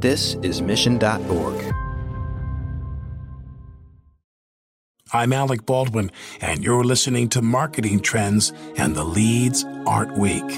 [0.00, 1.74] This is Mission.org.
[5.12, 10.48] I'm Alec Baldwin, and you're listening to Marketing Trends, and the leads aren't weak.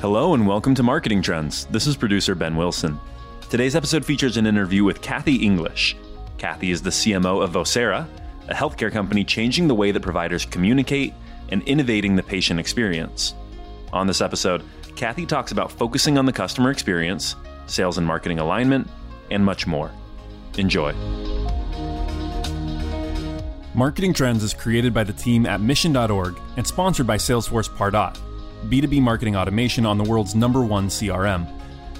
[0.00, 1.64] Hello, and welcome to Marketing Trends.
[1.64, 2.96] This is producer Ben Wilson.
[3.48, 5.96] Today's episode features an interview with Kathy English.
[6.38, 8.06] Kathy is the CMO of Vocera,
[8.48, 11.12] a healthcare company changing the way that providers communicate
[11.48, 13.34] and innovating the patient experience.
[13.92, 14.62] On this episode,
[14.96, 17.36] Kathy talks about focusing on the customer experience,
[17.66, 18.88] sales and marketing alignment,
[19.30, 19.90] and much more.
[20.58, 20.92] Enjoy.
[23.74, 28.18] Marketing Trends is created by the team at Mission.org and sponsored by Salesforce Pardot,
[28.68, 31.48] B2B marketing automation on the world's number one CRM.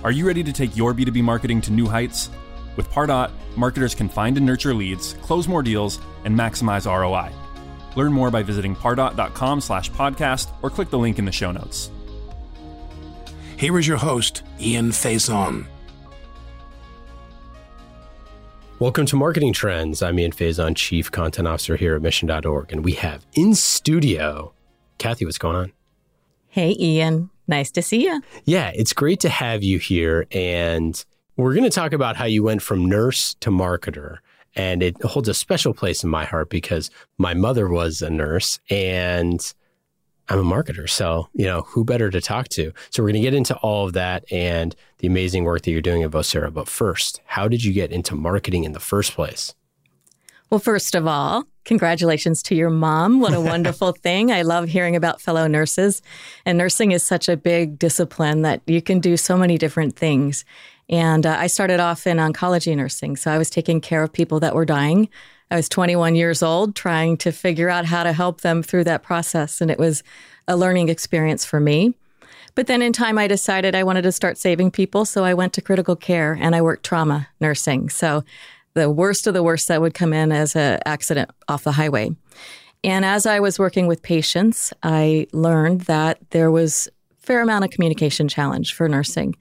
[0.03, 2.31] Are you ready to take your B2B marketing to new heights?
[2.77, 7.33] With Pardot, marketers can find and nurture leads, close more deals, and maximize ROI.
[7.97, 11.91] Learn more by visiting pardot.com slash podcast or click the link in the show notes.
[13.57, 15.67] Here is your host, Ian Faison.
[18.79, 20.03] Welcome to Marketing Trends.
[20.03, 24.55] I'm Ian Faison, Chief Content Officer here at Mission.org, and we have in studio
[24.97, 25.25] Kathy.
[25.25, 25.73] What's going on?
[26.49, 27.31] Hey, Ian.
[27.49, 28.23] Nice to see you.
[28.45, 30.27] Yeah, it's great to have you here.
[30.31, 31.03] And
[31.37, 34.19] we're going to talk about how you went from nurse to marketer.
[34.61, 38.61] And it holds a special place in my heart because my mother was a nurse
[38.69, 39.41] and
[40.29, 40.87] I'm a marketer.
[40.89, 42.73] So, you know, who better to talk to?
[42.91, 45.81] So, we're going to get into all of that and the amazing work that you're
[45.81, 46.53] doing at Vocera.
[46.53, 49.55] But first, how did you get into marketing in the first place?
[50.51, 53.21] Well, first of all, congratulations to your mom.
[53.21, 54.31] What a wonderful thing.
[54.31, 56.03] I love hearing about fellow nurses.
[56.45, 60.45] And nursing is such a big discipline that you can do so many different things.
[60.91, 63.17] And uh, I started off in oncology nursing.
[63.17, 65.09] So I was taking care of people that were dying.
[65.51, 69.03] I was 21 years old trying to figure out how to help them through that
[69.03, 69.61] process.
[69.61, 70.03] And it was
[70.49, 71.95] a learning experience for me.
[72.57, 75.05] But then in time, I decided I wanted to start saving people.
[75.05, 77.89] So I went to critical care and I worked trauma nursing.
[77.89, 78.25] So
[78.75, 82.11] the worst of the worst that would come in as an accident off the highway.
[82.83, 87.65] And as I was working with patients, I learned that there was a fair amount
[87.65, 89.37] of communication challenge for nursing.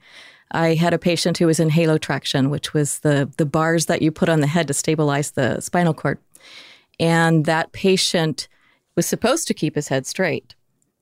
[0.52, 4.02] I had a patient who was in halo traction, which was the, the bars that
[4.02, 6.18] you put on the head to stabilize the spinal cord.
[6.98, 8.48] And that patient
[8.96, 10.54] was supposed to keep his head straight.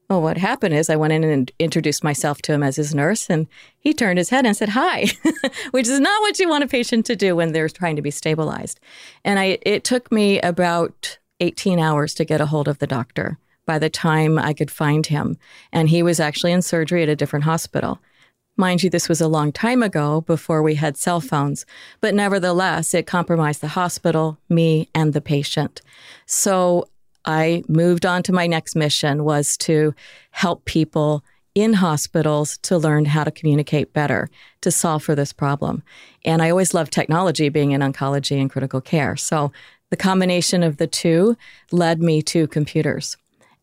[0.08, 3.28] Well, what happened is I went in and introduced myself to him as his nurse,
[3.28, 3.46] and
[3.78, 5.06] he turned his head and said, Hi,
[5.70, 8.10] which is not what you want a patient to do when they're trying to be
[8.10, 8.80] stabilized.
[9.22, 13.38] And I, it took me about 18 hours to get a hold of the doctor
[13.66, 15.36] by the time I could find him.
[15.72, 18.00] And he was actually in surgery at a different hospital.
[18.60, 21.64] Mind you, this was a long time ago before we had cell phones,
[22.00, 25.80] but nevertheless, it compromised the hospital, me, and the patient.
[26.26, 26.88] So
[27.24, 29.94] I moved on to my next mission was to
[30.32, 31.22] help people
[31.54, 34.28] in hospitals to learn how to communicate better
[34.62, 35.84] to solve for this problem.
[36.24, 39.14] And I always loved technology being in oncology and critical care.
[39.14, 39.52] So
[39.90, 41.36] the combination of the two
[41.70, 43.16] led me to computers.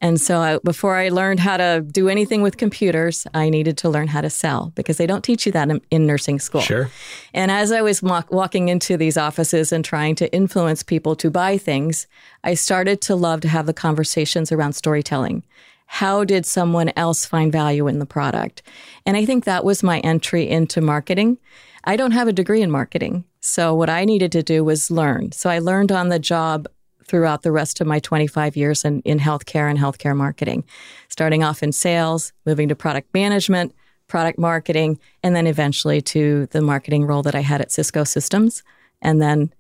[0.06, 3.90] And so I, before I learned how to do anything with computers, I needed to
[3.90, 6.62] learn how to sell because they don't teach you that in, in nursing school.
[6.62, 6.92] Sure.
[7.34, 11.32] And as I was walk, walking into these offices and trying to influence people to
[11.32, 12.06] buy things,
[12.44, 15.42] I started to love to have the conversations around storytelling.
[15.88, 18.62] How did someone else find value in the product?
[19.08, 21.40] And I think that was my entry into marketing.
[21.84, 23.24] I don't have a degree in marketing.
[23.40, 25.32] So what I needed to do was learn.
[25.32, 26.68] So I learned on the job
[27.08, 30.64] throughout the rest of my 25 years in, in healthcare and healthcare marketing,
[31.10, 33.74] starting off in sales, moving to product management,
[34.08, 38.64] product marketing, and then eventually to the marketing role that I had at Cisco Systems.
[39.02, 39.54] And then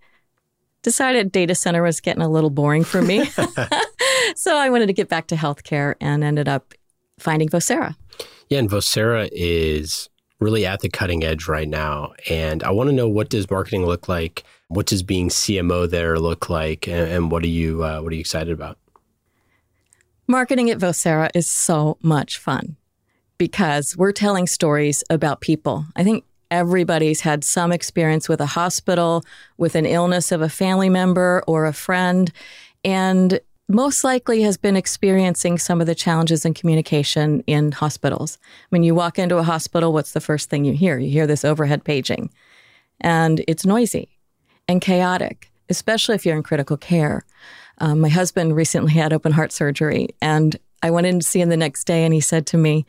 [0.82, 3.26] decided data center was getting a little boring for me.
[4.36, 6.74] so I wanted to get back to healthcare and ended up
[7.20, 7.96] finding Vocera.
[8.50, 12.14] Yeah, and Vocera is really at the cutting edge right now.
[12.30, 14.44] And I want to know what does marketing look like?
[14.68, 16.88] What does being CMO there look like?
[16.88, 18.78] And, and what are you uh, what are you excited about?
[20.28, 22.78] Marketing at Vocera is so much fun
[23.38, 25.86] because we're telling stories about people.
[25.96, 29.24] I think everybody's had some experience with a hospital,
[29.58, 32.32] with an illness of a family member or a friend,
[32.84, 38.38] and most likely has been experiencing some of the challenges in communication in hospitals.
[38.70, 40.98] When you walk into a hospital, what's the first thing you hear?
[40.98, 42.32] You hear this overhead paging,
[43.02, 44.15] and it's noisy
[44.68, 47.26] and chaotic, especially if you're in critical care.
[47.80, 51.50] Um, my husband recently had open heart surgery, and I went in to see him
[51.50, 52.86] the next day, and he said to me,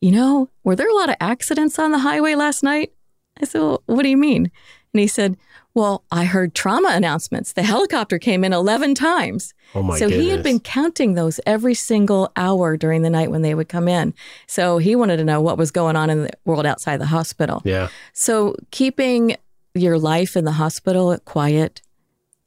[0.00, 2.92] You know, were there a lot of accidents on the highway last night?
[3.40, 4.50] I said, well, What do you mean?
[4.92, 5.36] And he said,
[5.74, 7.52] Well, I heard trauma announcements.
[7.52, 9.54] The helicopter came in 11 times.
[9.74, 13.42] Oh my so he had been counting those every single hour during the night when
[13.42, 14.14] they would come in.
[14.46, 17.62] So he wanted to know what was going on in the world outside the hospital.
[17.64, 17.88] Yeah.
[18.12, 19.36] So keeping
[19.74, 21.80] your life in the hospital quiet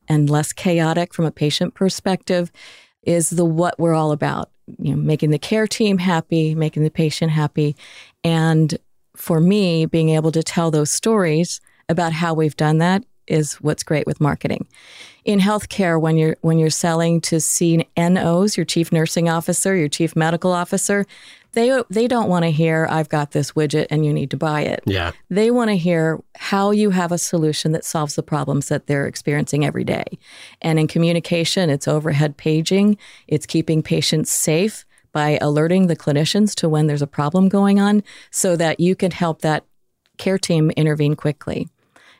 [0.07, 2.51] and less chaotic from a patient perspective
[3.03, 4.51] is the what we're all about.
[4.79, 7.75] You know, making the care team happy, making the patient happy,
[8.23, 8.77] and
[9.15, 13.83] for me, being able to tell those stories about how we've done that is what's
[13.83, 14.67] great with marketing.
[15.23, 20.15] In healthcare, when you're when you're selling to CNOs, your chief nursing officer, your chief
[20.15, 21.05] medical officer,
[21.55, 24.61] they they don't want to hear I've got this widget and you need to buy
[24.61, 24.83] it.
[24.85, 25.11] Yeah.
[25.29, 29.07] They want to hear how you have a solution that solves the problems that they're
[29.07, 30.05] experiencing every day.
[30.61, 32.97] And in communication, it's overhead paging,
[33.27, 38.03] it's keeping patients safe by alerting the clinicians to when there's a problem going on
[38.31, 39.65] so that you can help that
[40.17, 41.69] care team intervene quickly.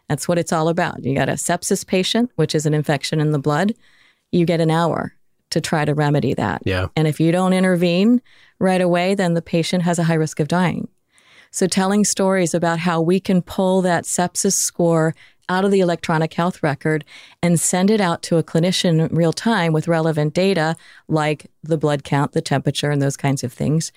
[0.10, 1.04] That's what it's all about.
[1.04, 3.74] You got a sepsis patient, which is an infection in the blood,
[4.32, 5.14] you get an hour
[5.56, 6.62] to try to remedy that.
[6.66, 6.88] Yeah.
[6.98, 8.22] And if you don't intervene
[8.60, 10.90] right away, then the patient has a high risk of dying.
[11.50, 15.16] So, telling stories about how we can pull that sepsis score
[15.48, 17.06] out of the electronic health record
[17.42, 20.76] and send it out to a clinician in real time with relevant data
[21.08, 23.94] like the blood count, the temperature, and those kinds of things,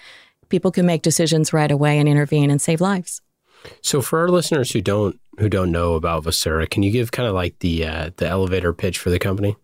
[0.50, 3.20] people can make decisions right away and intervene and save lives.
[3.80, 7.28] So for our listeners who don't who don't know about Vocera, can you give kind
[7.28, 9.56] of like the uh, the elevator pitch for the company?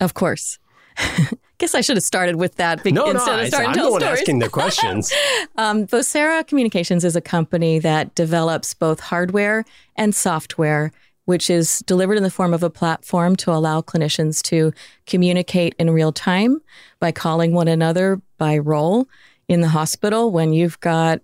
[0.00, 0.58] Of course.
[1.58, 3.90] Guess I should have started with that be- No, instead no, of starting I'm the
[3.90, 4.20] one stories.
[4.20, 5.12] asking the questions.
[5.56, 9.64] Um, Vocera Communications is a company that develops both hardware
[9.96, 10.92] and software,
[11.24, 14.72] which is delivered in the form of a platform to allow clinicians to
[15.06, 16.60] communicate in real time
[17.00, 19.08] by calling one another by role
[19.48, 20.30] in the hospital.
[20.30, 21.20] When you've got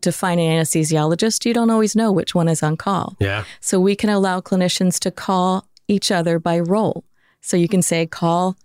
[0.00, 3.16] to find an anesthesiologist, you don't always know which one is on call.
[3.20, 3.44] yeah.
[3.60, 7.04] So we can allow clinicians to call each other by role.
[7.40, 8.56] So you can say, call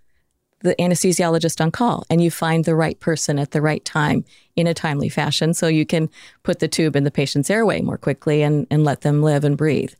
[0.65, 4.25] the anesthesiologist on call, and you find the right person at the right time
[4.55, 5.53] in a timely fashion.
[5.53, 6.09] So you can
[6.43, 9.57] put the tube in the patient's airway more quickly and, and let them live and
[9.57, 9.93] breathe.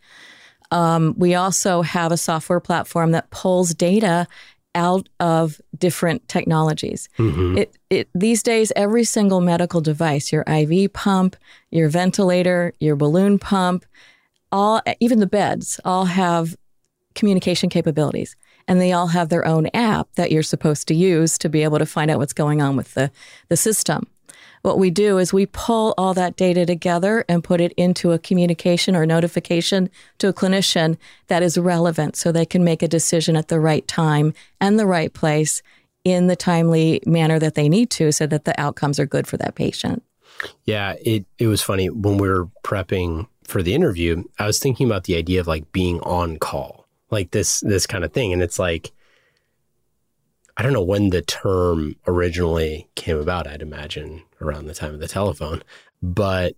[0.72, 4.28] Um, we also have a software platform that pulls data
[4.74, 7.08] out of different technologies.
[7.58, 11.38] It, it, these days, every single medical device, your IV pump,
[11.72, 13.86] your ventilator, your balloon pump,
[14.52, 16.58] all, even the beds, all have
[17.16, 18.36] communication capabilities.
[18.68, 21.80] And they all have their own app that you're supposed to use to be able
[21.80, 23.12] to find out what's going on with the,
[23.50, 24.08] the system.
[24.62, 28.20] What we do is we pull all that data together and put it into a
[28.20, 30.98] communication or notification to a clinician
[31.28, 34.88] that is relevant so they can make a decision at the right time and the
[34.88, 35.62] right place
[36.04, 39.38] in the timely manner that they need to so that the outcomes are good for
[39.38, 40.02] that patient.
[40.66, 44.24] Yeah, it it was funny when we were prepping for the interview.
[44.40, 48.04] I was thinking about the idea of like being on call, like this this kind
[48.04, 48.92] of thing, and it's like
[50.58, 53.48] I don't know when the term originally came about.
[53.48, 55.64] I'd imagine around the time of the telephone,
[56.02, 56.56] but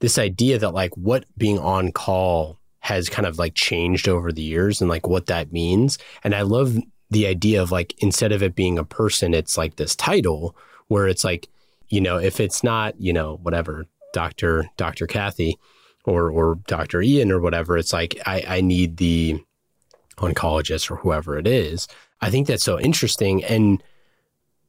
[0.00, 4.42] this idea that like what being on call has kind of like changed over the
[4.42, 5.98] years and like what that means.
[6.22, 6.78] And I love
[7.10, 10.56] the idea of like instead of it being a person, it's like this title
[10.88, 11.48] where it's like,
[11.88, 14.70] you know, if it's not, you know, whatever, Dr.
[14.76, 15.06] Dr.
[15.06, 15.58] Kathy
[16.04, 17.02] or or Dr.
[17.02, 19.42] Ian or whatever, it's like I, I need the
[20.18, 21.88] oncologist or whoever it is.
[22.20, 23.44] I think that's so interesting.
[23.44, 23.82] And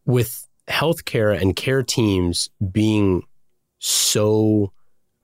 [0.05, 3.23] with healthcare and care teams being
[3.79, 4.71] so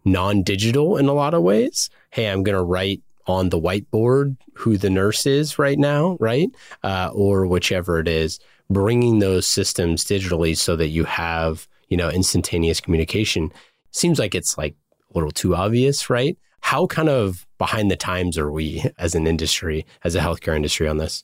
[0.03, 1.89] non-digital in a lot of ways.
[2.11, 6.49] Hey, I'm going to write on the whiteboard who the nurse is right now, right?
[6.83, 12.09] Uh, or whichever it is, bringing those systems digitally so that you have, you know,
[12.09, 13.51] instantaneous communication
[13.91, 14.75] seems like it's like
[15.09, 16.37] a little too obvious, right?
[16.65, 20.87] How kind of behind the times are we as an industry, as a healthcare industry
[20.87, 21.23] on this?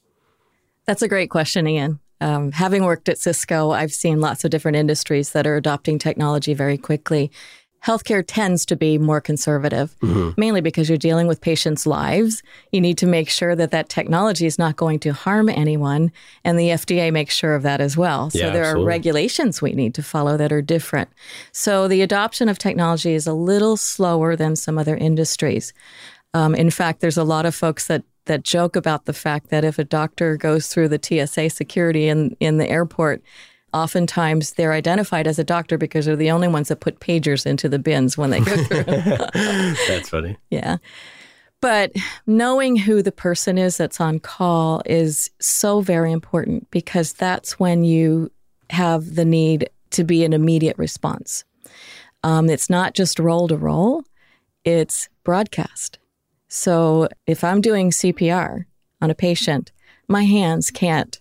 [0.86, 2.00] That's a great question, Ian.
[2.22, 6.54] Um, having worked at Cisco, I've seen lots of different industries that are adopting technology
[6.54, 7.32] very quickly.
[7.86, 9.96] Healthcare tends to be more conservative,
[10.38, 12.44] mainly because you're dealing with patients' lives.
[12.72, 16.12] You need to make sure that that technology is not going to harm anyone,
[16.44, 18.30] and the FDA makes sure of that as well.
[18.30, 18.84] So Yeah, there absolutely.
[18.84, 21.10] are regulations we need to follow that are different.
[21.52, 25.74] So the adoption of technology is a little slower than some other industries.
[26.36, 29.64] Um, in fact, there's a lot of folks that that joke about the fact that
[29.66, 33.24] if a doctor goes through the TSA security in in the airport,
[33.74, 37.70] oftentimes they're identified as a doctor because they're the only ones that put pagers into
[37.70, 38.84] the bins when they go through.
[39.88, 40.38] That's funny.
[40.50, 40.78] yeah.
[41.62, 41.92] But
[42.26, 47.84] knowing who the person is that's on call is so very important because that's when
[47.84, 48.32] you
[48.72, 51.44] have the need to be an immediate response.
[52.24, 54.04] Um, it's not just role to role,
[54.66, 56.00] it's broadcast.
[56.48, 58.66] So if I'm doing CPR
[59.00, 59.72] on a patient,
[60.08, 61.21] my hands can't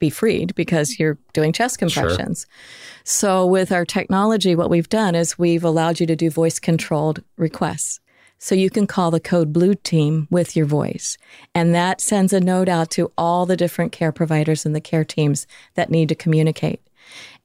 [0.00, 2.46] be freed because you're doing chest compressions.
[2.48, 3.04] Sure.
[3.04, 7.22] So with our technology, what we've done is we've allowed you to do voice controlled
[7.36, 8.00] requests.
[8.38, 11.18] So you can call the Code Blue team with your voice.
[11.54, 15.04] And that sends a note out to all the different care providers and the care
[15.04, 16.80] teams that need to communicate.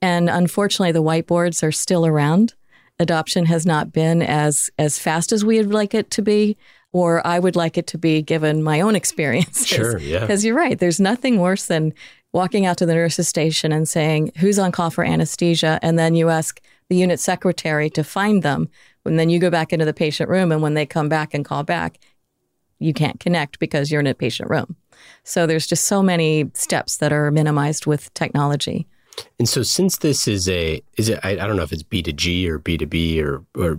[0.01, 2.53] And unfortunately, the whiteboards are still around.
[2.97, 6.55] Adoption has not been as, as fast as we would like it to be,
[6.95, 9.67] or I would like it to be given my own experiences.
[9.75, 10.21] Sure, yeah.
[10.21, 10.79] Because you're right.
[10.79, 11.93] There's nothing worse than
[12.31, 15.77] walking out to the nurse's station and saying, Who's on call for anesthesia?
[15.81, 18.69] And then you ask the unit secretary to find them.
[19.03, 20.53] And then you go back into the patient room.
[20.53, 21.99] And when they come back and call back,
[22.79, 24.77] you can't connect because you're in a patient room.
[25.25, 28.87] So there's just so many steps that are minimized with technology.
[29.37, 32.01] And so, since this is a is it I, I don't know if it's B
[32.01, 33.77] 2 G or B 2 B or or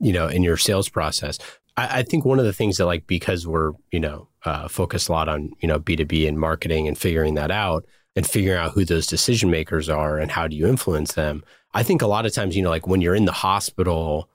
[0.00, 1.38] you know in your sales process,
[1.76, 5.08] I, I think one of the things that like because we're you know uh, focused
[5.08, 7.84] a lot on you know B 2 B and marketing and figuring that out
[8.16, 11.42] and figuring out who those decision makers are and how do you influence them.
[11.72, 14.28] I think a lot of times you know like when you're in the hospital,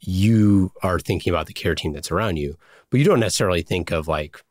[0.00, 2.56] you are thinking about the care team that's around you,
[2.90, 4.42] but you don't necessarily think of like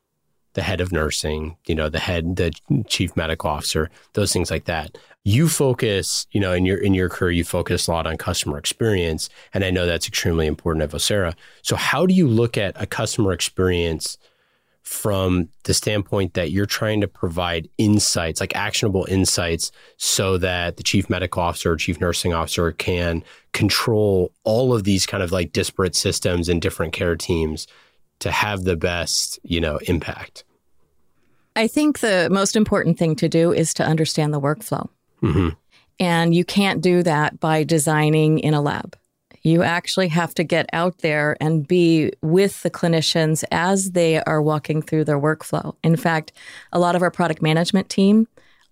[0.58, 2.52] the head of nursing, you know, the head, the
[2.88, 4.98] chief medical officer, those things like that.
[5.28, 8.58] You focus, you know, in your in your career, you focus a lot on customer
[8.58, 11.34] experience, and I know that's extremely important at Vocera.
[11.64, 14.18] So, how do you look at a customer experience
[14.84, 20.84] from the standpoint that you're trying to provide insights, like actionable insights, so that the
[20.84, 25.52] chief medical officer or chief nursing officer can control all of these kind of like
[25.52, 27.68] disparate systems and different care teams
[28.20, 30.46] to have the best, you know, impact?
[31.58, 34.88] I think the most important thing to do is to understand the workflow.
[35.22, 35.50] Mm-hmm.
[36.00, 38.96] And you can't do that by designing in a lab.
[39.42, 44.42] You actually have to get out there and be with the clinicians as they are
[44.42, 45.76] walking through their workflow.
[45.84, 46.34] In fact,
[46.74, 48.28] a lot of our product management team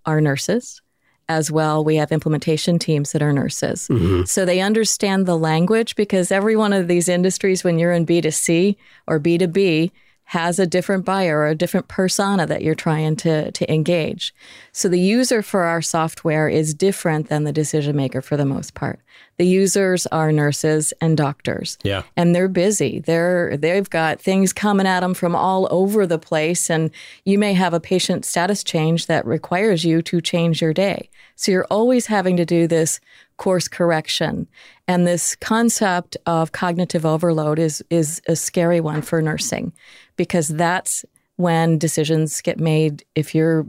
[0.06, 0.82] are nurses
[1.28, 1.84] as well.
[1.84, 3.88] We have implementation teams that are nurses.
[3.88, 4.24] Mm-hmm.
[4.26, 8.76] So they understand the language because every one of these industries, when you're in B2C
[9.08, 9.92] or B2B,
[10.26, 14.34] has a different buyer or a different persona that you're trying to, to engage.
[14.72, 18.74] So the user for our software is different than the decision maker for the most
[18.74, 19.00] part.
[19.38, 21.78] The users are nurses and doctors.
[21.84, 22.04] Yeah.
[22.18, 23.00] And they're busy.
[23.00, 26.90] They're they've got things coming at them from all over the place and
[27.24, 31.10] you may have a patient status change that requires you to change your day.
[31.36, 33.00] So you're always having to do this
[33.38, 34.48] course correction.
[34.88, 39.74] And this concept of cognitive overload is is a scary one for nursing
[40.16, 41.06] because that's
[41.38, 43.66] when decisions get made if you're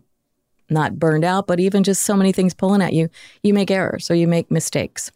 [0.68, 3.08] not burned out, but even just so many things pulling at you,
[3.42, 5.10] you make errors or you make mistakes.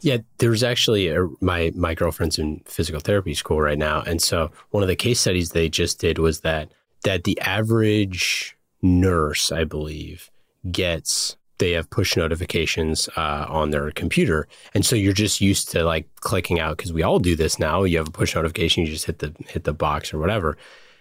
[0.00, 4.52] Yeah, there's actually a, my my girlfriend's in physical therapy school right now, and so
[4.70, 6.70] one of the case studies they just did was that
[7.02, 10.30] that the average nurse, I believe,
[10.70, 15.84] gets they have push notifications uh, on their computer, and so you're just used to
[15.84, 17.84] like clicking out because we all do this now.
[17.84, 20.58] You have a push notification, you just hit the hit the box or whatever.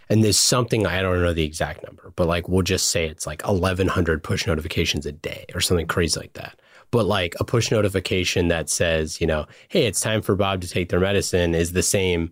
[0.10, 3.28] And there's something I don't know the exact number, but like we'll just say it's
[3.28, 6.60] like 1,100 push notifications a day or something crazy like that.
[6.92, 10.68] But like a push notification that says, you know, hey, it's time for Bob to
[10.68, 12.32] take their medicine is the same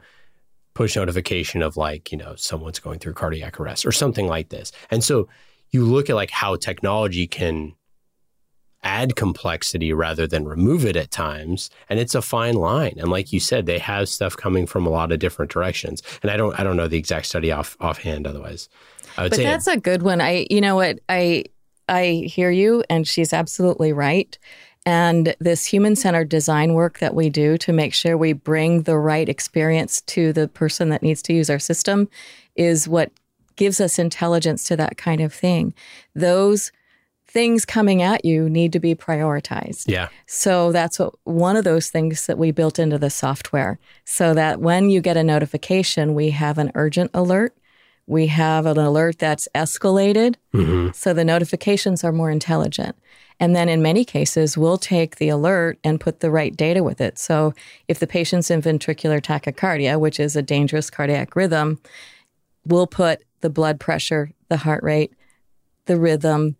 [0.74, 4.72] push notification of like, you know, someone's going through cardiac arrest or something like this.
[4.90, 5.28] And so
[5.70, 7.74] you look at like how technology can
[8.84, 12.94] add complexity rather than remove it at times and it's a fine line.
[12.98, 16.04] And like you said they have stuff coming from a lot of different directions.
[16.22, 18.70] And i don't i don't know the exact study off offhand otherwise.
[19.18, 20.22] I would but say that's a good one.
[20.22, 21.00] I you know what?
[21.10, 21.46] I
[21.90, 24.38] i hear you and she's absolutely right.
[24.86, 28.98] And this human centered design work that we do to make sure we bring the
[28.98, 32.08] right experience to the person that needs to use our system
[32.56, 33.12] is what
[33.58, 35.74] gives us intelligence to that kind of thing.
[36.16, 36.72] Those
[37.38, 39.84] things coming at you need to be prioritized.
[39.88, 40.10] Yeah.
[40.26, 44.60] So that's what one of those things that we built into the software so that
[44.60, 47.56] when you get a notification, we have an urgent alert.
[48.08, 50.34] We have an alert that's escalated.
[50.52, 50.94] Mm-hmm.
[50.96, 52.96] So the notifications are more intelligent.
[53.40, 57.00] And then in many cases, we'll take the alert and put the right data with
[57.00, 57.20] it.
[57.20, 57.54] So
[57.88, 61.80] if the patient's in ventricular tachycardia, which is a dangerous cardiac rhythm,
[62.66, 65.14] we'll put the blood pressure, the heart rate,
[65.86, 66.56] the rhythm,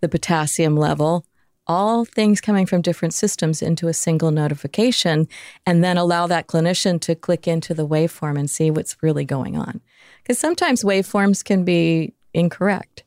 [0.00, 1.24] the potassium level,
[1.66, 5.28] all things coming from different systems into a single notification,
[5.66, 9.56] and then allow that clinician to click into the waveform and see what's really going
[9.56, 9.80] on.
[10.22, 13.04] Because sometimes waveforms can be incorrect.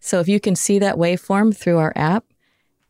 [0.00, 2.24] So if you can see that waveform through our app,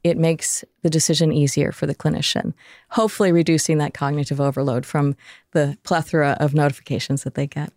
[0.03, 2.55] it makes the decision easier for the clinician,
[2.91, 5.15] hopefully reducing that cognitive overload from
[5.53, 7.73] the plethora of notifications that they get.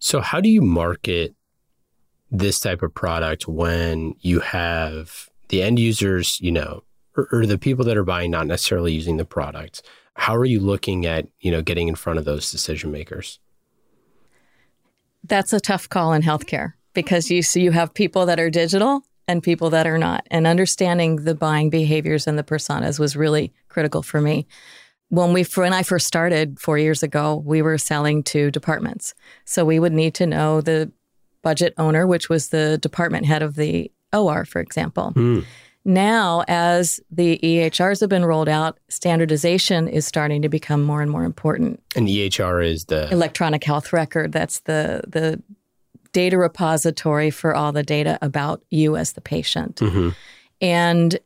[0.00, 1.34] So, how do you market
[2.30, 6.82] this type of product when you have the end users, you know,
[7.16, 9.82] or, or, the people that are buying not necessarily using the product?
[10.14, 13.38] How are you looking at, you know, getting in front of those decision makers?
[15.24, 19.02] That's a tough call in healthcare because you see you have people that are digital
[19.26, 20.26] and people that are not.
[20.30, 24.46] And understanding the buying behaviors and the personas was really critical for me.
[25.10, 29.14] When we when I first started 4 years ago, we were selling to departments.
[29.44, 30.90] So we would need to know the
[31.42, 35.12] budget owner, which was the department head of the OR, for example.
[35.14, 35.44] Mm.
[35.84, 41.10] Now, as the EHRs have been rolled out, standardization is starting to become more and
[41.10, 41.82] more important.
[41.96, 44.32] And EHR is the electronic health record.
[44.32, 45.42] That's the the
[46.12, 49.76] data repository for all the data about you as the patient.
[49.76, 50.10] Mm-hmm.
[50.60, 51.18] And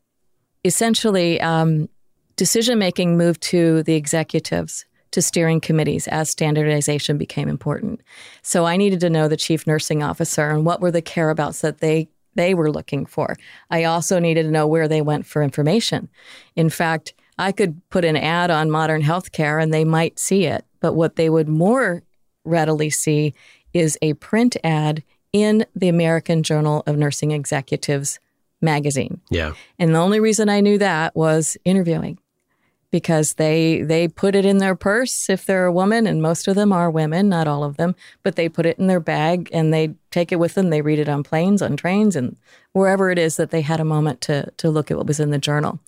[0.65, 1.89] essentially, um,
[2.37, 8.01] decision making moved to the executives to steering committees as standardization became important.
[8.43, 11.79] So I needed to know the chief nursing officer and what were the careabouts that
[11.79, 13.37] they they were looking for.
[13.71, 16.09] I also needed to know where they went for information.
[16.57, 20.65] In fact, I could put an ad on modern healthcare and they might see it,
[20.81, 22.03] but what they would more
[22.45, 23.35] readily see
[23.73, 25.03] is a print ad
[25.33, 28.19] in the American Journal of Nursing Executives
[28.61, 29.21] magazine.
[29.31, 29.53] Yeah.
[29.79, 32.19] And the only reason I knew that was interviewing
[32.93, 36.55] because they they put it in their purse if they're a woman and most of
[36.55, 39.75] them are women not all of them but they put it in their bag and
[39.75, 40.71] they take it with them.
[40.71, 42.37] They read it on planes on trains and
[42.73, 45.31] wherever it is that they had a moment to to look at what was in
[45.31, 45.81] the journal.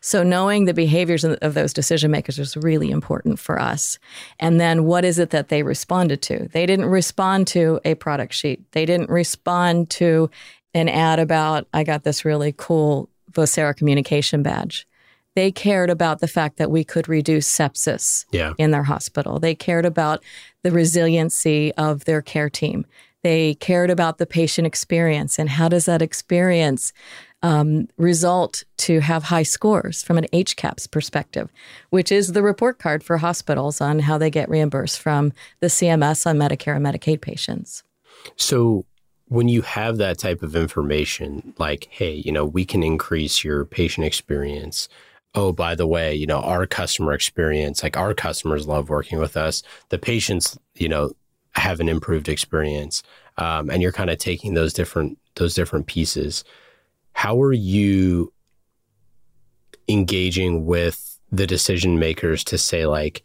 [0.00, 3.98] So knowing the behaviors of those decision makers was really important for us.
[4.38, 6.48] And then what is it that they responded to?
[6.52, 8.70] They didn't respond to a product sheet.
[8.72, 10.30] They didn't respond to
[10.72, 14.86] an ad about i got this really cool vocera communication badge
[15.36, 18.52] they cared about the fact that we could reduce sepsis yeah.
[18.58, 19.38] in their hospital.
[19.38, 20.22] They cared about
[20.62, 22.84] the resiliency of their care team.
[23.22, 26.92] They cared about the patient experience and how does that experience
[27.42, 31.50] um, result to have high scores from an HCAHPS perspective,
[31.90, 36.26] which is the report card for hospitals on how they get reimbursed from the CMS
[36.26, 37.82] on Medicare and Medicaid patients.
[38.36, 38.84] So,
[39.28, 43.64] when you have that type of information, like, hey, you know, we can increase your
[43.64, 44.88] patient experience
[45.34, 49.36] oh, by the way, you know, our customer experience, like our customers love working with
[49.36, 49.62] us.
[49.90, 51.12] The patients, you know,
[51.52, 53.02] have an improved experience.
[53.36, 56.44] Um, and you're kind of taking those different those different pieces.
[57.12, 58.32] How are you
[59.88, 63.22] engaging with the decision makers to say like,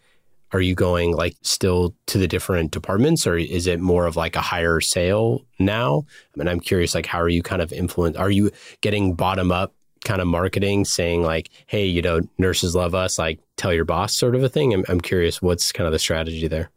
[0.52, 4.36] are you going like still to the different departments or is it more of like
[4.36, 6.06] a higher sale now?
[6.38, 8.16] I And I'm curious, like, how are you kind of influence?
[8.16, 9.74] Are you getting bottom up
[10.06, 14.16] kind of marketing saying like, hey, you know, nurses love us, like tell your boss
[14.16, 14.74] sort of a thing?
[14.74, 16.70] I'm, I'm curious what's kind of the strategy there.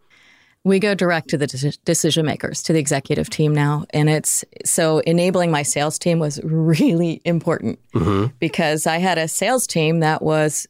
[0.64, 3.86] We go direct to the de- decision makers, to the executive team now.
[3.90, 8.34] And it's so enabling my sales team was really important mm-hmm.
[8.40, 10.66] because I had a sales team that was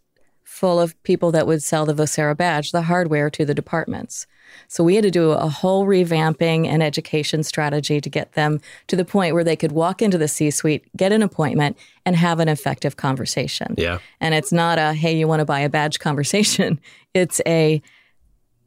[0.58, 4.26] full of people that would sell the Vocera badge, the hardware to the departments.
[4.66, 8.96] So we had to do a whole revamping and education strategy to get them to
[8.96, 12.40] the point where they could walk into the C suite, get an appointment, and have
[12.40, 13.76] an effective conversation.
[13.78, 13.98] Yeah.
[14.20, 16.80] And it's not a, hey, you want to buy a badge conversation.
[17.14, 17.80] It's a,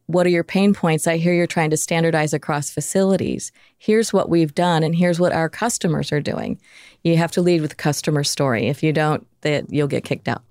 [0.05, 1.07] what are your pain points?
[1.07, 3.51] I hear you're trying to standardize across facilities.
[3.77, 6.57] Here's what we've done, and here's what our customers are doing.
[7.03, 8.67] You have to lead with the customer story.
[8.67, 10.43] If you don't, that you'll get kicked out.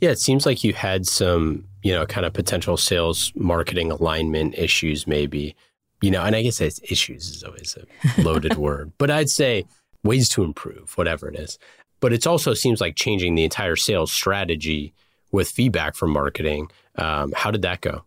[0.00, 4.58] Yeah, it seems like you had some you know, kind of potential sales marketing alignment
[4.58, 5.54] issues, maybe.
[6.00, 9.64] You know, and I guess issues is always a loaded word, but I'd say
[10.02, 11.58] ways to improve, whatever it is.
[12.00, 14.92] But it also seems like changing the entire sales strategy
[15.30, 16.70] with feedback from marketing.
[16.96, 18.04] Um, how did that go?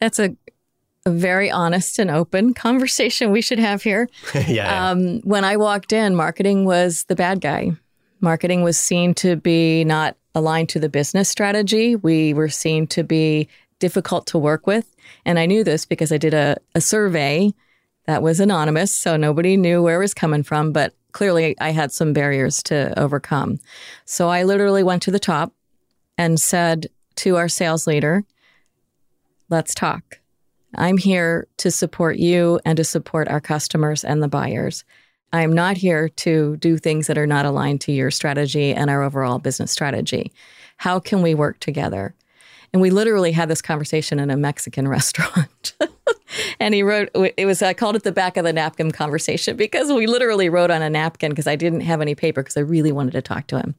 [0.00, 0.34] That's a,
[1.06, 4.08] a, very honest and open conversation we should have here.
[4.34, 4.48] yeah.
[4.48, 4.90] yeah.
[4.90, 7.72] Um, when I walked in, marketing was the bad guy.
[8.20, 11.96] Marketing was seen to be not aligned to the business strategy.
[11.96, 14.94] We were seen to be difficult to work with.
[15.24, 17.52] And I knew this because I did a, a survey
[18.06, 21.90] that was anonymous, so nobody knew where it was coming from, but clearly I had
[21.90, 23.60] some barriers to overcome.
[24.04, 25.52] So I literally went to the top
[26.18, 28.24] and said to our sales leader,
[29.48, 30.20] let's talk.
[30.74, 34.84] I'm here to support you and to support our customers and the buyers.
[35.34, 39.02] I'm not here to do things that are not aligned to your strategy and our
[39.02, 40.30] overall business strategy.
[40.76, 42.14] How can we work together?
[42.72, 45.74] And we literally had this conversation in a Mexican restaurant.
[46.60, 49.92] and he wrote, it was, I called it the back of the napkin conversation because
[49.92, 52.92] we literally wrote on a napkin because I didn't have any paper because I really
[52.92, 53.74] wanted to talk to him.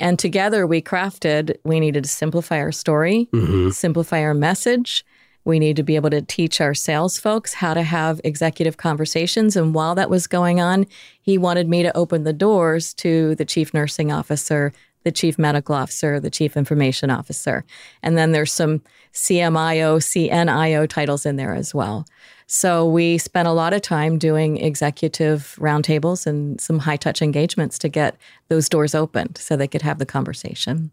[0.00, 3.70] And together we crafted, we needed to simplify our story, mm-hmm.
[3.70, 5.04] simplify our message.
[5.44, 9.56] We need to be able to teach our sales folks how to have executive conversations.
[9.56, 10.86] And while that was going on,
[11.20, 14.72] he wanted me to open the doors to the chief nursing officer,
[15.04, 17.64] the chief medical officer, the chief information officer.
[18.02, 18.80] And then there's some
[19.12, 22.06] CMIO, CNIO titles in there as well.
[22.46, 27.78] So we spent a lot of time doing executive roundtables and some high touch engagements
[27.80, 28.16] to get
[28.48, 30.90] those doors opened so they could have the conversation.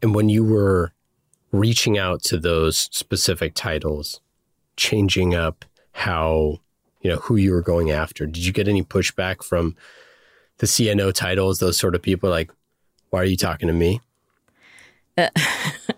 [0.00, 0.92] And when you were
[1.52, 4.20] reaching out to those specific titles,
[4.76, 6.58] changing up how,
[7.02, 9.76] you know, who you were going after, did you get any pushback from
[10.58, 12.50] the CNO titles, those sort of people like,
[13.10, 14.00] why are you talking to me?
[15.18, 15.28] Uh,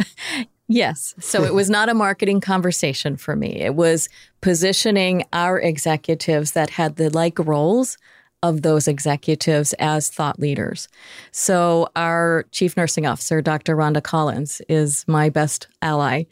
[0.68, 1.14] yes.
[1.20, 3.60] So it was not a marketing conversation for me.
[3.60, 4.08] It was
[4.40, 7.96] positioning our executives that had the like roles
[8.44, 10.86] of those executives as thought leaders.
[11.32, 13.74] So our chief nursing officer, Dr.
[13.74, 16.24] Rhonda Collins, is my best ally.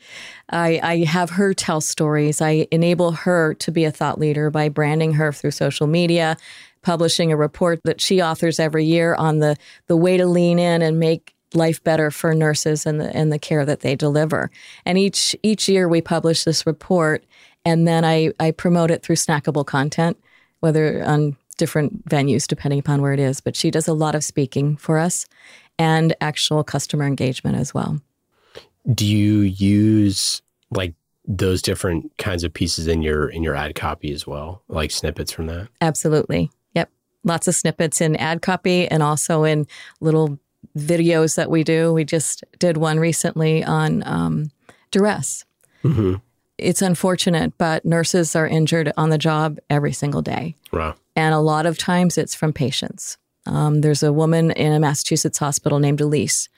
[0.51, 2.43] I, I have her tell stories.
[2.43, 6.37] I enable her to be a thought leader by branding her through social media,
[6.83, 10.83] publishing a report that she authors every year on the the way to lean in
[10.83, 14.51] and make life better for nurses and the and the care that they deliver.
[14.85, 17.25] And each each year we publish this report
[17.65, 20.19] and then I, I promote it through snackable content,
[20.61, 23.41] whether on different venues depending upon where it is.
[23.41, 25.27] But she does a lot of speaking for us
[25.79, 28.01] and actual customer engagement as well.
[28.93, 30.95] Do you use like
[31.25, 35.31] those different kinds of pieces in your in your ad copy as well, like snippets
[35.31, 35.69] from that?
[35.81, 36.51] Absolutely.
[36.75, 36.91] Yep.
[37.23, 39.69] Lots of snippets in ad copy and also in
[40.01, 40.41] little
[40.77, 41.93] videos that we do.
[41.93, 44.51] We just did one recently on um,
[44.91, 45.45] duress.
[45.85, 46.15] Mm-hmm.
[46.63, 50.57] It's unfortunate, but nurses are injured on the job every single day.
[50.73, 50.95] Wow.
[51.17, 53.19] And a lot of times it's from patients.
[53.47, 56.49] Um, there's a woman in a Massachusetts hospital named Elise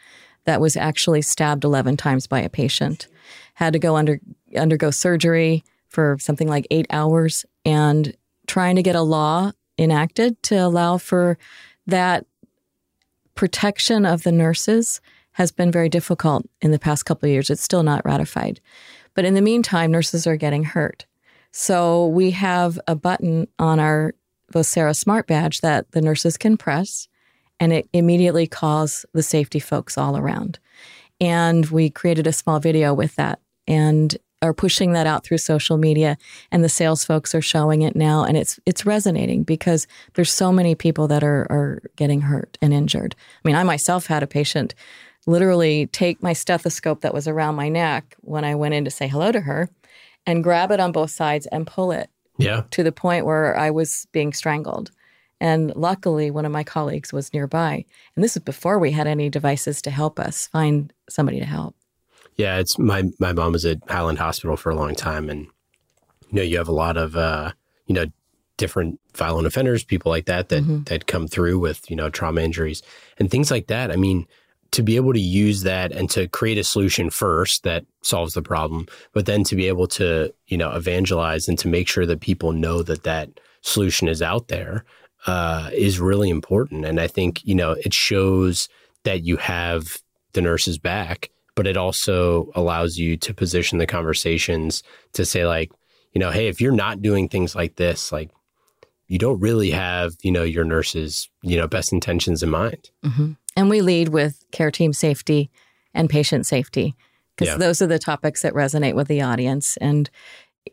[0.45, 3.09] that was actually stabbed 11 times by a patient,
[3.55, 4.21] had to go under
[4.57, 8.15] undergo surgery for something like eight hours, and
[8.47, 11.39] trying to get a law enacted to allow for
[11.87, 12.27] that
[13.35, 15.01] protection of the nurses
[15.33, 17.51] has been very difficult in the past couple of years.
[17.51, 18.61] It's still not ratified.
[19.15, 21.07] But in the meantime, nurses are getting hurt.
[21.53, 24.15] So we have a button on our
[24.53, 27.09] Vocera Smart Badge that the nurses can press,
[27.61, 30.59] and it immediately calls the safety folks all around.
[31.21, 35.79] And we created a small video with that and are pushing that out through social
[35.79, 36.19] media
[36.51, 40.53] and the sales folks are showing it now and it's it's resonating because there's so
[40.53, 43.17] many people that are are getting hurt and injured.
[43.43, 44.75] I mean, I myself had a patient
[45.27, 49.09] literally take my stethoscope that was around my neck when I went in to say
[49.09, 49.69] hello to her
[50.27, 52.63] and grab it on both sides and pull it Yeah.
[52.73, 54.91] to the point where I was being strangled.
[55.41, 57.85] And luckily, one of my colleagues was nearby.
[58.15, 61.75] And this is before we had any devices to help us find somebody to help.
[62.37, 65.43] Yeah, it's my my mom was at Highland Hospital for a long time, and
[66.31, 67.53] you know you have a lot of uh,
[67.87, 68.07] you know
[68.57, 72.83] different violent offenders, people like that that that come through with you know trauma injuries
[73.19, 73.91] and things like that.
[73.93, 74.27] I mean,
[74.75, 78.43] to be able to use that and to create a solution first that solves the
[78.43, 82.21] problem, but then to be able to you know evangelize and to make sure that
[82.21, 83.29] people know that that
[83.63, 84.85] solution is out there
[85.27, 86.85] uh, is really important.
[86.85, 88.69] And I think you know it shows
[89.05, 89.99] that you have
[90.33, 94.83] the nurses back but it also allows you to position the conversations
[95.13, 95.71] to say like
[96.13, 98.31] you know hey if you're not doing things like this like
[99.07, 102.91] you don't really have you know your nurses you know best intentions in mind
[103.57, 105.51] And we lead with care team safety
[105.95, 106.95] and patient safety
[107.37, 107.59] because Yeah.
[107.59, 109.77] those are the topics that resonate with the audience.
[109.79, 110.11] And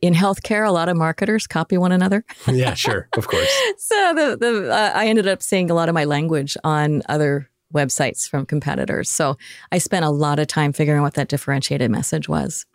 [0.01, 2.23] in healthcare, a lot of marketers copy one another.
[2.47, 5.95] yeah sure of course so the, the uh, I ended up seeing a lot of
[5.95, 9.09] my language on other websites from competitors.
[9.09, 9.37] So
[9.71, 12.65] I spent a lot of time figuring out what that differentiated message was.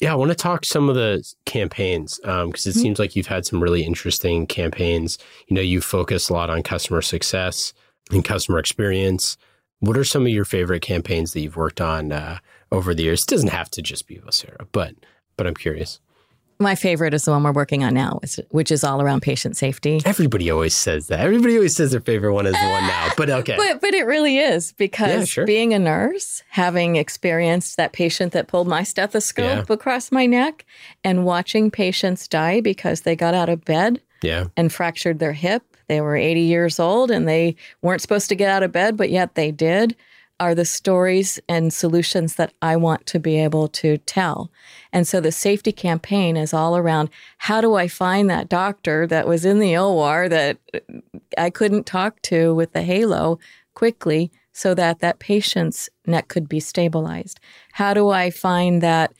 [0.00, 3.44] yeah i want to talk some of the campaigns because it seems like you've had
[3.44, 5.18] some really interesting campaigns
[5.48, 7.72] you know you focus a lot on customer success
[8.10, 9.36] and customer experience
[9.80, 12.38] what are some of your favorite campaigns that you've worked on uh,
[12.72, 14.94] over the years it doesn't have to just be Vocera, but
[15.36, 16.00] but i'm curious
[16.60, 18.18] My favorite is the one we're working on now,
[18.50, 20.00] which- is all around patient safety.
[20.04, 21.20] Everybody always says that.
[21.20, 23.10] Everybody always says their favorite one is the one now.
[23.16, 23.54] But okay.
[23.56, 25.46] But but it really is because Yeah, sure.
[25.46, 29.72] being a nurse, having experienced that patient that pulled my stethoscope Yeah.
[29.74, 30.66] across my neck
[31.04, 34.46] and watching patients die because they got out of bed yeah.
[34.56, 35.62] and fractured their hip.
[35.88, 39.10] They were 80 years old and they weren't supposed to get out of bed, but
[39.10, 39.96] yet they did.
[40.40, 44.50] are the stories and solutions that I want to be able to tell.
[44.92, 49.26] And so the safety campaign is all around how do I find that doctor that
[49.26, 50.58] was in the OR that
[51.36, 53.38] I couldn't talk to with the halo
[53.74, 57.40] quickly so that that patient's neck could be stabilized?
[57.72, 59.12] How do I find that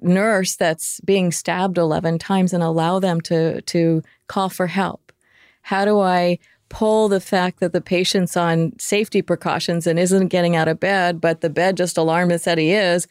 [0.00, 5.03] nurse that's being stabbed 11 times and allow them to to call for help?
[5.64, 10.54] How do I pull the fact that the patient's on safety precautions and isn't getting
[10.54, 13.06] out of bed, but the bed just alarmed and said he is,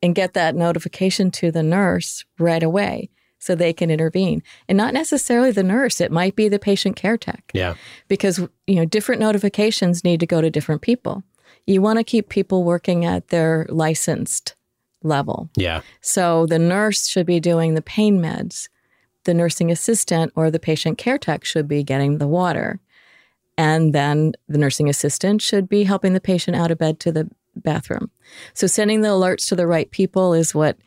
[0.00, 4.40] and get that notification to the nurse right away so they can intervene.
[4.68, 7.50] And not necessarily the nurse, it might be the patient care tech.
[7.52, 7.74] Yeah.
[8.06, 11.24] Because you know, different notifications need to go to different people.
[11.66, 14.54] You want to keep people working at their licensed
[15.02, 15.50] level.
[15.56, 15.80] Yeah.
[16.02, 18.68] So the nurse should be doing the pain meds
[19.28, 22.80] the nursing assistant or the patient care tech should be getting the water.
[23.58, 27.28] And then the nursing assistant should be helping the patient out of bed to the
[27.54, 28.10] bathroom.
[28.54, 30.78] So sending the alerts to the right people is what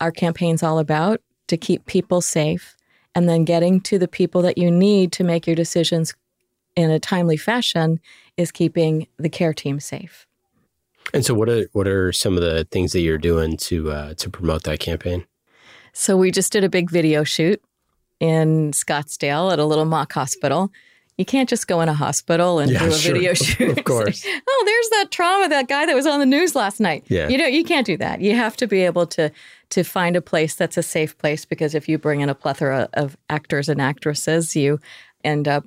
[0.00, 2.76] our campaign's all about to keep people safe
[3.16, 6.14] and then getting to the people that you need to make your decisions
[6.76, 7.98] in a timely fashion
[8.36, 10.24] is keeping the care team safe.
[11.12, 14.14] And so what are what are some of the things that you're doing to uh,
[14.14, 15.26] to promote that campaign?
[15.92, 17.60] So we just did a big video shoot
[18.22, 20.70] in Scottsdale at a little mock hospital.
[21.18, 23.14] You can't just go in a hospital and Yeah, do a sure.
[23.14, 23.76] video shoot.
[23.76, 24.24] Of course.
[24.48, 27.04] oh, there's that trauma, that guy that was on the news last night.
[27.08, 27.28] Yeah.
[27.28, 28.20] You know, you can't do that.
[28.20, 29.32] You have to be able to
[29.70, 32.88] to find a place that's a safe place because if you bring in a plethora
[32.92, 34.78] of actors and actresses, you
[35.24, 35.64] end up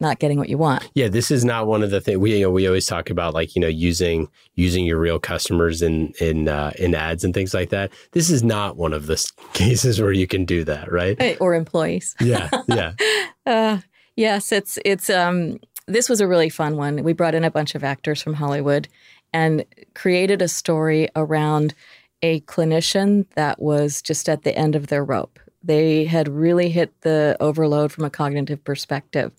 [0.00, 0.88] not getting what you want.
[0.94, 3.34] Yeah, this is not one of the things we you know, we always talk about
[3.34, 7.54] like you know using using your real customers in in uh, in ads and things
[7.54, 7.92] like that.
[8.12, 11.36] This is not one of the cases where you can do that, right?
[11.40, 12.14] Or employees.
[12.20, 12.92] Yeah, yeah,
[13.46, 13.78] Uh,
[14.14, 17.02] yes, it's it's um this was a really fun one.
[17.02, 18.88] We brought in a bunch of actors from Hollywood
[19.32, 21.74] and created a story around
[22.22, 25.38] a clinician that was just at the end of their rope.
[25.68, 29.30] They had really hit the overload from a cognitive perspective.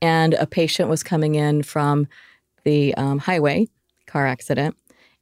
[0.00, 2.06] And a patient was coming in from
[2.62, 3.66] the um, highway
[4.06, 4.76] car accident,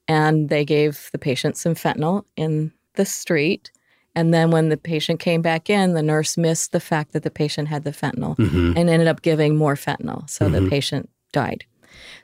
[0.06, 3.70] and they gave the patient some fentanyl in the street.
[4.14, 7.30] And then when the patient came back in, the nurse missed the fact that the
[7.30, 8.76] patient had the fentanyl Mhm.
[8.76, 10.28] and ended up giving more fentanyl.
[10.28, 11.64] So the patient died.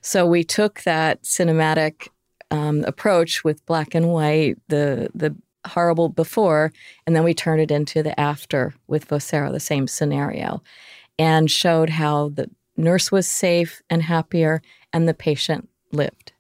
[0.03, 2.09] So we took that cinematic
[2.51, 5.35] um, approach with black and white, the the
[5.69, 6.73] horrible before,
[7.07, 10.63] and then we turned it into the after with Vocera, the same scenario,
[11.19, 16.33] and showed how the nurse was safe and happier, and the patient lived.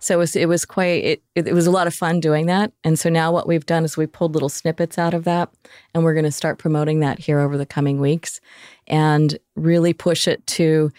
[0.00, 2.72] So it was it was quite it, it was a lot of fun doing that.
[2.84, 5.50] And so now what we've done is we pulled little snippets out of that
[5.92, 8.40] and we're going to start promoting that here over the coming weeks
[8.86, 10.92] and really push it to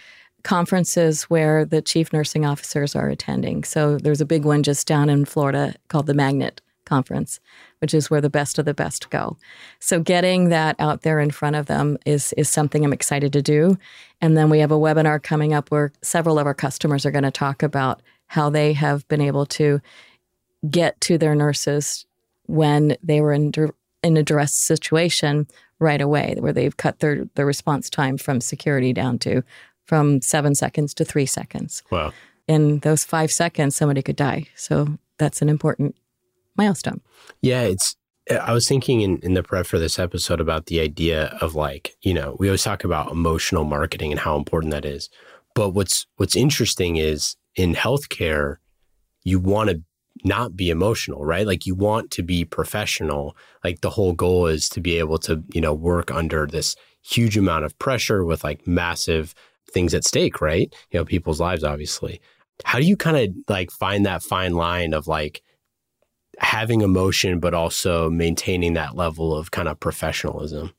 [0.43, 3.63] conferences where the chief nursing officers are attending.
[3.63, 7.39] So there's a big one just down in Florida called the Magnet Conference,
[7.79, 9.37] which is where the best of the best go.
[9.79, 13.41] So getting that out there in front of them is is something I'm excited to
[13.41, 13.77] do.
[14.21, 17.23] And then we have a webinar coming up where several of our customers are going
[17.23, 19.79] to talk about how they have been able to
[20.69, 22.05] get to their nurses
[22.47, 23.51] when they were in
[24.01, 25.47] in a duress situation
[25.79, 29.43] right away, where they've cut their their response time from security down to
[29.85, 31.83] from seven seconds to three seconds.
[31.91, 32.11] wow.
[32.47, 34.47] In those five seconds, somebody could die.
[34.55, 35.95] So that's an important
[36.59, 37.01] milestone.
[37.41, 37.95] Yeah, it's.
[38.29, 41.95] I was thinking in, in the prep for this episode about the idea of like,
[42.03, 45.09] you know, we always talk about emotional marketing and how important that is.
[45.55, 48.57] But what's what's interesting is in healthcare,
[49.23, 49.81] you want to
[50.23, 51.47] not be emotional, right?
[51.47, 53.35] Like you want to be professional.
[53.63, 57.37] Like the whole goal is to be able to, you know, work under this huge
[57.37, 59.33] amount of pressure with like massive
[59.71, 60.73] things at stake, right?
[60.91, 62.21] You know, people's lives, obviously.
[62.65, 65.41] How do you kind of like find that fine line of like
[66.39, 70.71] having emotion, but also maintaining that level of kind of professionalism?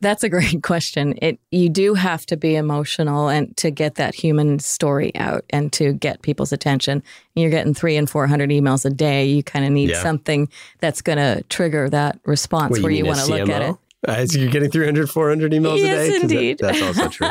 [0.00, 1.16] That's a great question.
[1.22, 5.72] It you do have to be emotional and to get that human story out and
[5.74, 7.02] to get people's attention.
[7.36, 9.24] You're getting three and four hundred emails a day.
[9.26, 10.02] You kind of need Yeah.
[10.02, 10.48] something
[10.80, 13.76] that's going to trigger that response What, where you mean want to look at it.
[14.06, 16.20] Uh, so you're getting 300, 400 emails a Yes, day?
[16.20, 16.58] 'Cause that- indeed.
[16.60, 17.28] that's also true.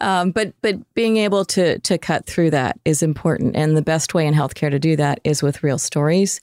[0.00, 4.14] Um, but but being able to to cut through that is important, and the best
[4.14, 6.40] way in healthcare to do that is with real stories.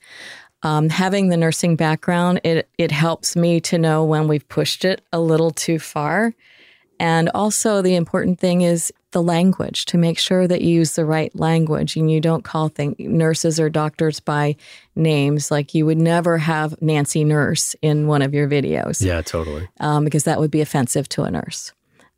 [0.64, 5.02] Um, having the nursing background, it it helps me to know when we've pushed it
[5.12, 6.34] a little too far,
[7.00, 11.06] and also the important thing is the language to make sure that you use the
[11.06, 14.56] right language and you don't call thing, nurses or doctors by
[14.96, 15.52] names.
[15.52, 19.70] Like you would never have Nancy Nurse in one of your videos yeah, totally.
[19.80, 21.72] um, because that would be offensive to a nurse.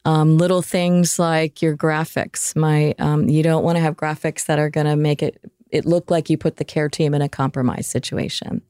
[0.06, 2.56] Um, little things like your graphics.
[2.56, 5.42] My um, you don't want to have graphics that are going to make it
[5.72, 8.62] it look like you put the care team in a compromised situation.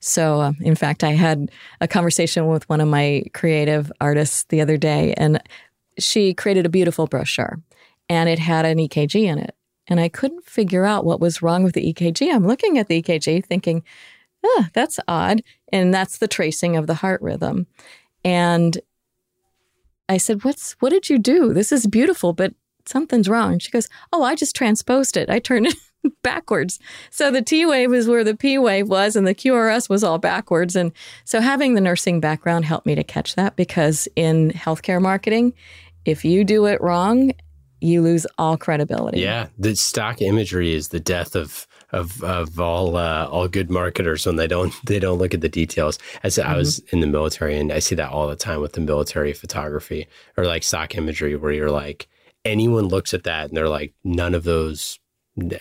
[0.00, 4.60] So, uh, in fact, I had a conversation with one of my creative artists the
[4.60, 5.40] other day, and
[5.98, 7.60] she created a beautiful brochure,
[8.08, 9.54] and it had an EKG in it,
[9.86, 12.32] and I couldn't figure out what was wrong with the EKG.
[12.32, 13.84] I'm looking at the EKG, thinking,
[14.44, 17.66] "Ah, that's odd," and that's the tracing of the heart rhythm,
[18.24, 18.78] and
[20.10, 21.54] I said, "What's what did you do?
[21.54, 22.52] This is beautiful, but
[22.84, 25.30] something's wrong." She goes, "Oh, I just transposed it.
[25.30, 25.74] I turned it
[26.22, 26.78] backwards.
[27.10, 30.18] So the T wave is where the P wave was, and the QRS was all
[30.18, 30.76] backwards.
[30.76, 30.92] And
[31.24, 35.54] so having the nursing background helped me to catch that because in healthcare marketing,
[36.04, 37.32] if you do it wrong,
[37.80, 39.20] you lose all credibility.
[39.20, 44.26] Yeah, the stock imagery is the death of of of all uh, all good marketers
[44.26, 45.98] when they don't they don't look at the details.
[46.22, 46.48] As mm-hmm.
[46.48, 49.32] I was in the military, and I see that all the time with the military
[49.32, 52.08] photography or like stock imagery, where you're like
[52.44, 54.99] anyone looks at that and they're like none of those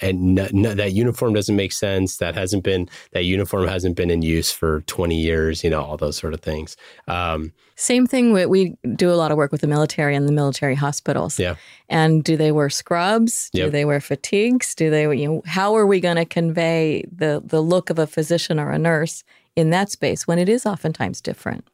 [0.02, 2.18] and that uniform doesn't make sense.
[2.18, 5.64] That hasn't been that uniform hasn't been in use for twenty years.
[5.64, 6.76] You know all those sort of things.
[7.08, 8.34] Um, Same thing.
[8.34, 11.40] We, we do a lot of work with the military and the military hospitals.
[11.40, 11.56] Yeah.
[11.88, 13.50] And do they wear scrubs?
[13.52, 13.72] Do Yep.
[13.72, 14.76] they wear fatigues?
[14.76, 15.04] Do they?
[15.18, 18.70] You know, how are we going to convey the the look of a physician or
[18.72, 19.24] a nurse
[19.56, 21.66] in that space when it is oftentimes different?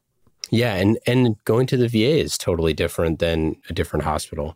[0.51, 4.55] Yeah, and and going to the VA is totally different than a different hospital.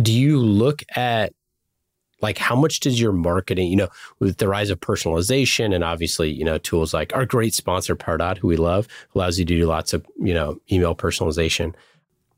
[0.00, 1.32] Do you look at
[2.20, 6.30] like how much does your marketing, you know, with the rise of personalization and obviously,
[6.30, 9.66] you know, tools like our great sponsor Pardot, who we love, allows you to do
[9.66, 11.74] lots of, you know, email personalization.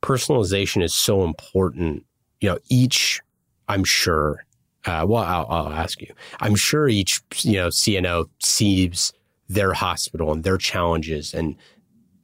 [0.02, 2.04] Personalization is so important.
[2.40, 3.20] You know, each,
[3.68, 4.44] I'm sure,
[4.86, 6.12] uh, well, I'll, I'll ask you.
[6.40, 9.12] I'm sure each, you know, CNO sees
[9.48, 11.56] their hospital and their challenges and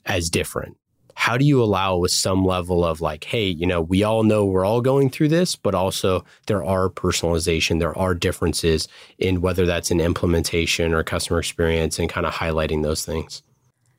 [0.05, 0.77] as different
[1.19, 4.45] how do you allow with some level of like hey you know we all know
[4.45, 8.87] we're all going through this but also there are personalization there are differences
[9.19, 13.43] in whether that's an implementation or customer experience and kind of highlighting those things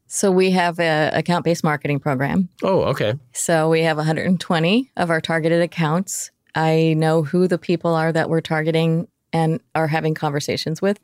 [0.08, 2.48] So we have a account based marketing program.
[2.64, 6.32] oh okay So we have 120 of our targeted accounts.
[6.56, 10.98] I know who the people are that we're targeting and are having conversations with.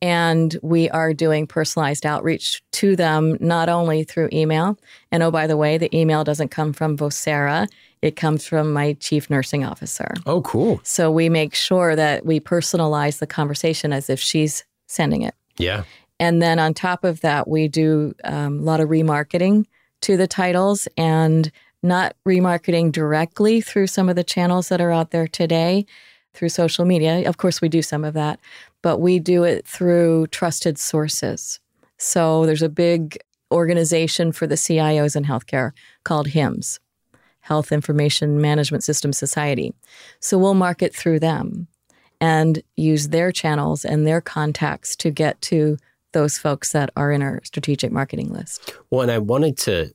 [0.00, 4.78] And we are doing personalized outreach to them, not only through email.
[5.10, 7.68] And oh, by the way, the email doesn't come from Vocera,
[8.00, 10.14] it comes from my chief nursing officer.
[10.26, 15.22] oh cool So we make sure that we personalize the conversation as if she's sending
[15.22, 15.34] it.
[15.56, 15.82] yeah
[16.20, 19.66] And then on top of that, we do um, a lot of remarketing
[20.02, 21.50] to the titles and
[21.82, 25.86] not remarketing directly through some of the channels that are out there today
[26.34, 27.28] through social media.
[27.28, 28.38] Of course, we do some of that,
[28.82, 31.60] but we do it through trusted sources.
[31.98, 33.18] So there's a big
[33.50, 35.72] organization for the CIOs in healthcare
[36.04, 36.78] called HIMSS,
[37.40, 39.72] Health Information Management System Society.
[40.20, 41.66] So we'll market through them
[42.20, 45.78] and use their channels and their contacts to get to
[46.12, 48.74] those folks that are in our strategic marketing list.
[48.90, 49.92] Well, and I wanted to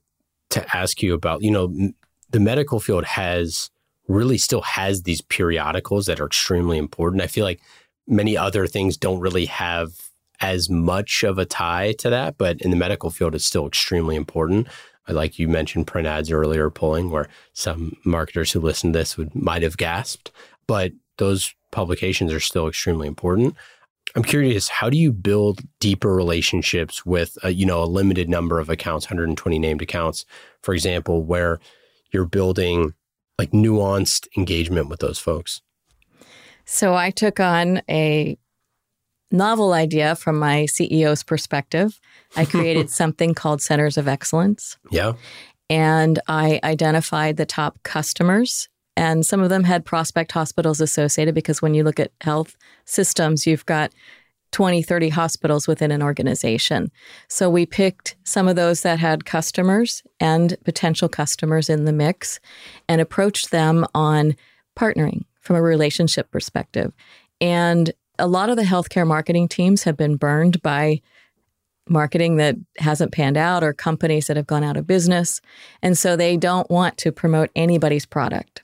[0.51, 1.91] to ask you about, you know,
[2.29, 3.71] the medical field has
[4.07, 7.23] really still has these periodicals that are extremely important.
[7.23, 7.59] I feel like
[8.07, 9.91] many other things don't really have
[10.39, 14.15] as much of a tie to that, but in the medical field, it's still extremely
[14.15, 14.67] important.
[15.07, 19.17] I Like you mentioned print ads earlier, polling where some marketers who listen to this
[19.17, 20.31] would might have gasped,
[20.67, 23.55] but those publications are still extremely important.
[24.15, 28.59] I'm curious, how do you build deeper relationships with, a, you know, a limited number
[28.59, 30.25] of accounts, 120 named accounts,
[30.61, 31.59] for example, where
[32.11, 32.93] you're building
[33.39, 35.61] like nuanced engagement with those folks?
[36.65, 38.37] So I took on a
[39.31, 41.99] novel idea from my CEO's perspective.
[42.35, 44.77] I created something called Centers of Excellence.
[44.91, 45.13] Yeah.
[45.69, 48.69] and I identified the top customers.
[48.95, 53.47] And some of them had prospect hospitals associated because when you look at health systems,
[53.47, 53.91] you've got
[54.51, 56.91] 20, 30 hospitals within an organization.
[57.27, 62.39] So we picked some of those that had customers and potential customers in the mix
[62.87, 64.35] and approached them on
[64.77, 66.91] partnering from a relationship perspective.
[67.39, 71.01] And a lot of the healthcare marketing teams have been burned by
[71.87, 75.41] marketing that hasn't panned out or companies that have gone out of business.
[75.81, 78.63] And so they don't want to promote anybody's product.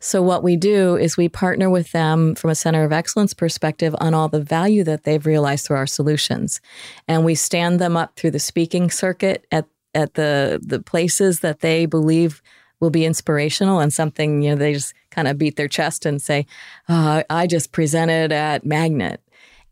[0.00, 3.94] So what we do is we partner with them from a center of excellence perspective
[4.00, 6.60] on all the value that they've realized through our solutions.
[7.06, 11.60] And we stand them up through the speaking circuit at at the the places that
[11.60, 12.42] they believe
[12.80, 16.20] will be inspirational and something, you know, they just kind of beat their chest and
[16.20, 16.46] say,
[16.88, 19.20] oh, I just presented at Magnet.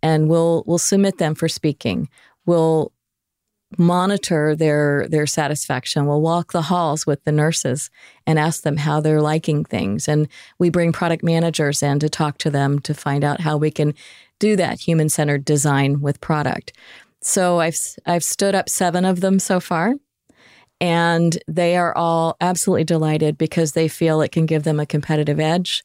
[0.02, 2.08] And we'll we'll submit them for speaking.
[2.46, 2.92] We'll
[3.76, 6.06] monitor their their satisfaction.
[6.06, 7.90] We'll walk the halls with the nurses
[8.26, 10.08] and ask them how they're liking things.
[10.08, 10.28] And
[10.58, 13.94] we bring product managers in to talk to them to find out how we can
[14.38, 16.72] do that human centered design with product.
[17.20, 19.94] So I've I've stood up seven of them so far.
[20.80, 25.40] And they are all absolutely delighted because they feel it can give them a competitive
[25.40, 25.84] edge.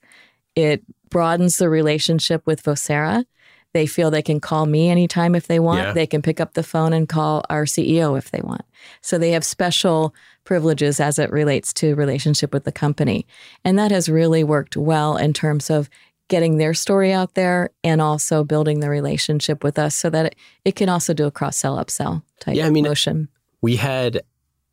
[0.55, 3.25] It broadens the relationship with Vocera.
[3.73, 5.79] They feel they can call me anytime if they want.
[5.81, 5.93] Yeah.
[5.93, 8.61] They can pick up the phone and call our CEO if they want.
[9.01, 10.13] So they have special
[10.43, 13.25] privileges as it relates to relationship with the company.
[13.65, 15.89] And that has really worked well in terms of
[16.27, 20.35] getting their story out there and also building the relationship with us so that it,
[20.65, 23.27] it can also do a cross sell upsell type Yeah, I mean, motion.
[23.61, 24.21] we had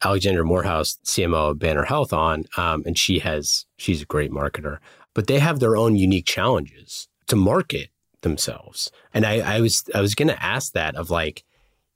[0.02, 4.78] Alexandra Morehouse, CMO of Banner Health, on, um, and she has she's a great marketer,
[5.14, 7.90] but they have their own unique challenges to market
[8.22, 8.90] themselves.
[9.12, 11.44] And I, I was I was going to ask that of like,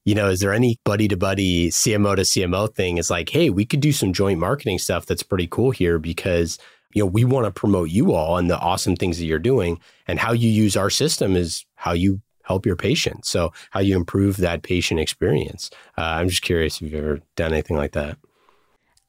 [0.04, 2.98] you know, is there any buddy to buddy CMO to CMO thing?
[2.98, 6.58] It's like, hey, we could do some joint marketing stuff that's pretty cool here because
[6.92, 9.80] you know we want to promote you all and the awesome things that you're doing,
[10.06, 13.28] and how you use our system is how you help your patients.
[13.28, 15.70] So how you improve that patient experience.
[15.98, 18.16] Uh, I'm just curious if you've ever done anything like that.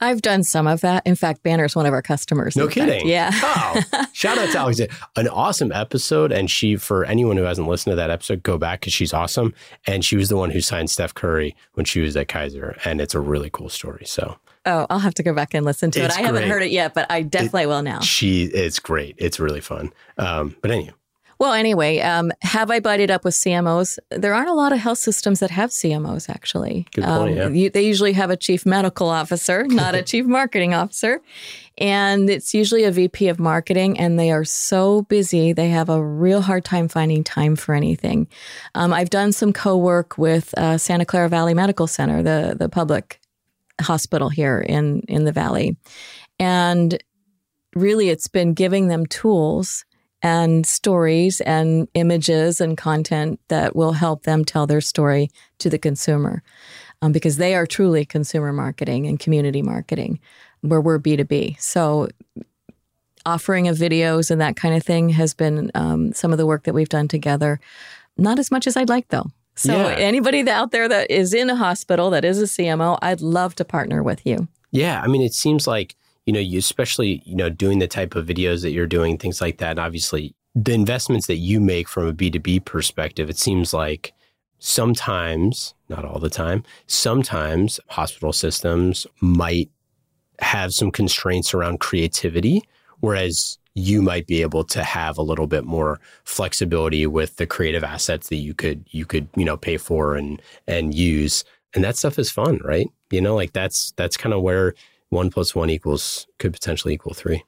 [0.01, 1.07] I've done some of that.
[1.07, 2.57] In fact, Banner is one of our customers.
[2.57, 2.91] No in fact.
[2.91, 3.07] kidding.
[3.07, 3.31] Yeah.
[3.33, 3.81] Oh,
[4.11, 4.93] shout out to Alexandra.
[5.15, 6.33] An awesome episode.
[6.33, 9.53] And she, for anyone who hasn't listened to that episode, go back because she's awesome.
[9.88, 12.77] And she was the one who signed Steph Curry when she was at Kaiser.
[12.83, 14.03] And it's a really cool story.
[14.05, 16.19] So Oh, I'll have to go back and listen to It's it.
[16.21, 17.99] I haven't heard it yet, but I definitely will now.
[18.01, 19.15] she, it's great.
[19.17, 19.93] It's really fun.
[20.17, 20.91] Um, but anyway,
[21.38, 23.99] Well, anyway, um, have I buddied up with CMOs?
[24.09, 26.88] There aren't a lot of health systems that have CMOs, actually.
[26.93, 27.61] Good point, Um, yeah.
[27.63, 31.19] you- they usually have a chief medical officer, not a chief marketing officer.
[31.77, 36.01] And it's usually a VP of marketing, and they are so busy, they have a
[36.01, 38.27] real hard time finding time for anything.
[38.75, 42.69] Um, I've done some co work with uh, Santa Clara Valley Medical Center, the, the
[42.69, 43.19] public
[43.81, 45.75] hospital here in, in the Valley.
[46.39, 46.97] And
[47.75, 49.83] really, it's been giving them tools
[50.26, 55.78] and stories and images and content that will help them tell their story to the
[55.78, 56.41] consumer
[57.03, 60.19] um, because they are truly consumer marketing and community marketing
[60.61, 62.07] where we're b2b so
[63.26, 66.63] offering of videos and that kind of thing has been um, some of the work
[66.63, 67.59] that we've done together.
[68.17, 69.28] Not as much as i'd like though.
[69.55, 69.95] So Yeah.
[69.95, 73.65] anybody out there that is in a hospital that is a cmo i'd love to
[73.65, 74.47] partner with you.
[74.71, 75.95] Yeah, I mean, it seems like
[76.26, 79.41] you know, you especially you know doing the type of videos that you're doing, things
[79.41, 79.71] like that.
[79.71, 83.73] And obviously, the investments that you make from a B two B perspective, it seems
[83.73, 84.13] like
[84.59, 89.69] sometimes, not all the time, sometimes hospital systems might
[90.39, 92.61] have some constraints around creativity,
[92.99, 97.84] whereas you might be able to have a little bit more flexibility with the creative
[97.84, 101.97] assets that you could you could you know pay for and and use and that
[101.97, 104.73] stuff is fun right you know like that's that's kind of where
[105.10, 107.43] one plus one equals could potentially equal three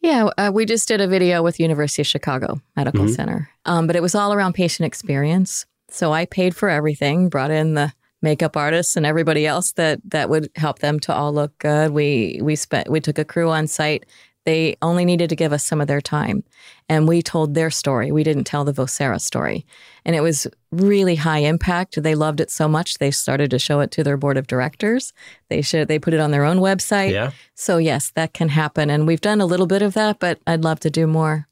[0.00, 3.14] Yeah, uh, we just did a video with University of Chicago Medical Mhm.
[3.14, 5.64] Center, um, but it was all around patient experience.
[5.88, 10.28] So I paid for everything, brought in the makeup artists and everybody else that that
[10.28, 11.90] would help them to all look good.
[11.92, 14.04] We we spent we took a crew on site.
[14.44, 16.44] They only needed to give us some of their time,
[16.88, 18.12] and we told their story.
[18.12, 19.64] We didn't tell the Vocera story,
[20.04, 22.02] and it was really high impact.
[22.02, 25.12] They loved it so much they started to show it to their board of directors.
[25.48, 27.12] They should they put it on their own website.
[27.12, 30.38] yeah So yes, that can happen, and we've done a little bit of that, but
[30.46, 31.48] I'd love to do more.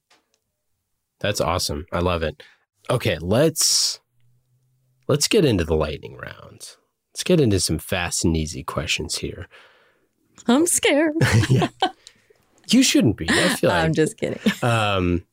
[1.20, 2.43] that's awesome i love it
[2.90, 4.01] okay let's
[5.09, 6.76] let's get into the lightning round
[7.12, 9.47] let's get into some fast and easy questions here
[10.49, 11.14] I'm scared.
[11.49, 11.68] yeah
[12.68, 14.38] you shouldn't be i feel like I'm just kidding.
[14.62, 15.24] Um,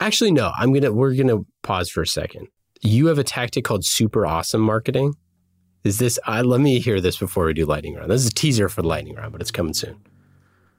[0.00, 0.52] actually, no.
[0.56, 0.92] I'm gonna.
[0.92, 2.48] We're gonna pause for a second.
[2.82, 5.14] You have a tactic called super awesome marketing.
[5.84, 6.18] Is this?
[6.26, 8.10] Uh, let me hear this before we do lightning round.
[8.10, 10.00] This is a teaser for the lightning round, but it's coming soon.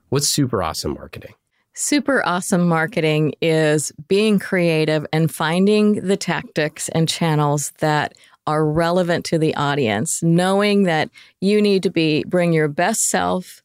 [0.10, 1.34] What's super awesome marketing?
[1.74, 8.14] Super awesome marketing is being creative and finding the tactics and channels that
[8.48, 11.10] are relevant to the audience, knowing that
[11.42, 13.62] you need to be bring your best self,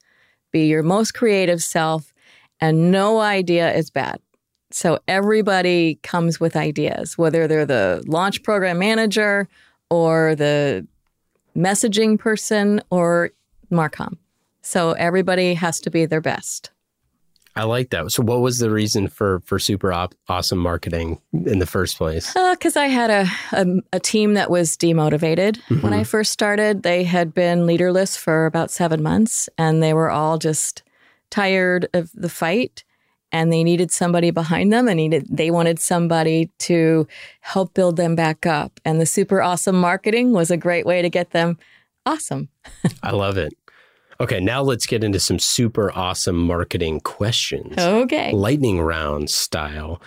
[0.53, 2.13] be your most creative self,
[2.61, 4.21] and no idea is bad.
[4.71, 9.49] So everybody comes with ideas, whether they're the launch program manager
[9.91, 10.87] or the
[11.57, 13.31] messaging person or
[13.71, 14.17] Marcom.
[14.63, 16.72] So everybody has to be their best.
[17.55, 18.11] I like that.
[18.11, 22.35] So, what was the reason for for super op- awesome marketing in the first place?
[22.35, 26.05] Uh, because I had a, a a team that was demotivated when I mm-hmm.
[26.05, 26.83] first started.
[26.83, 30.83] They had been leaderless for about seven months, and they were all just
[31.31, 32.85] tired of the fight.
[33.35, 37.07] and they needed somebody behind them and needed they wanted somebody to
[37.41, 38.79] help build them back up.
[38.85, 41.57] And the super awesome marketing was a great way to get them
[42.05, 42.49] awesome.
[43.03, 43.55] I love it.
[44.23, 47.77] Okay, now let's get into some super awesome marketing questions.
[47.77, 48.31] Okay.
[48.31, 50.01] Lightning round style.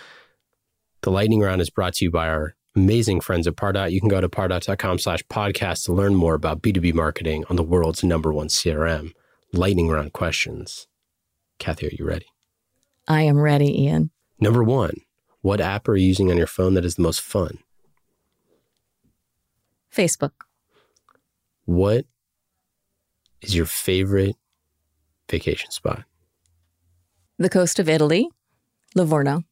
[1.02, 3.92] The lightning round is brought to you by our amazing friends at Pardot.
[3.92, 7.62] You can go to pardot.com slash podcast to learn more about B2B marketing on the
[7.62, 9.12] world's number one CRM.
[9.52, 10.86] Lightning round questions.
[11.58, 12.26] Kathy, are you ready?
[13.06, 14.12] I am ready, Ian.
[14.40, 14.94] Number one,
[15.42, 17.58] what app are you using on your phone that is the most fun?
[19.94, 20.32] Facebook.
[21.66, 22.06] What
[23.42, 24.36] is your favorite
[25.30, 26.04] vacation spot?
[27.38, 28.28] The coast of Italy,
[28.94, 29.44] Livorno.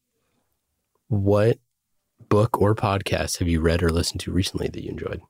[1.07, 1.59] What
[2.29, 5.21] book or podcast have you read or listened to recently that you enjoyed?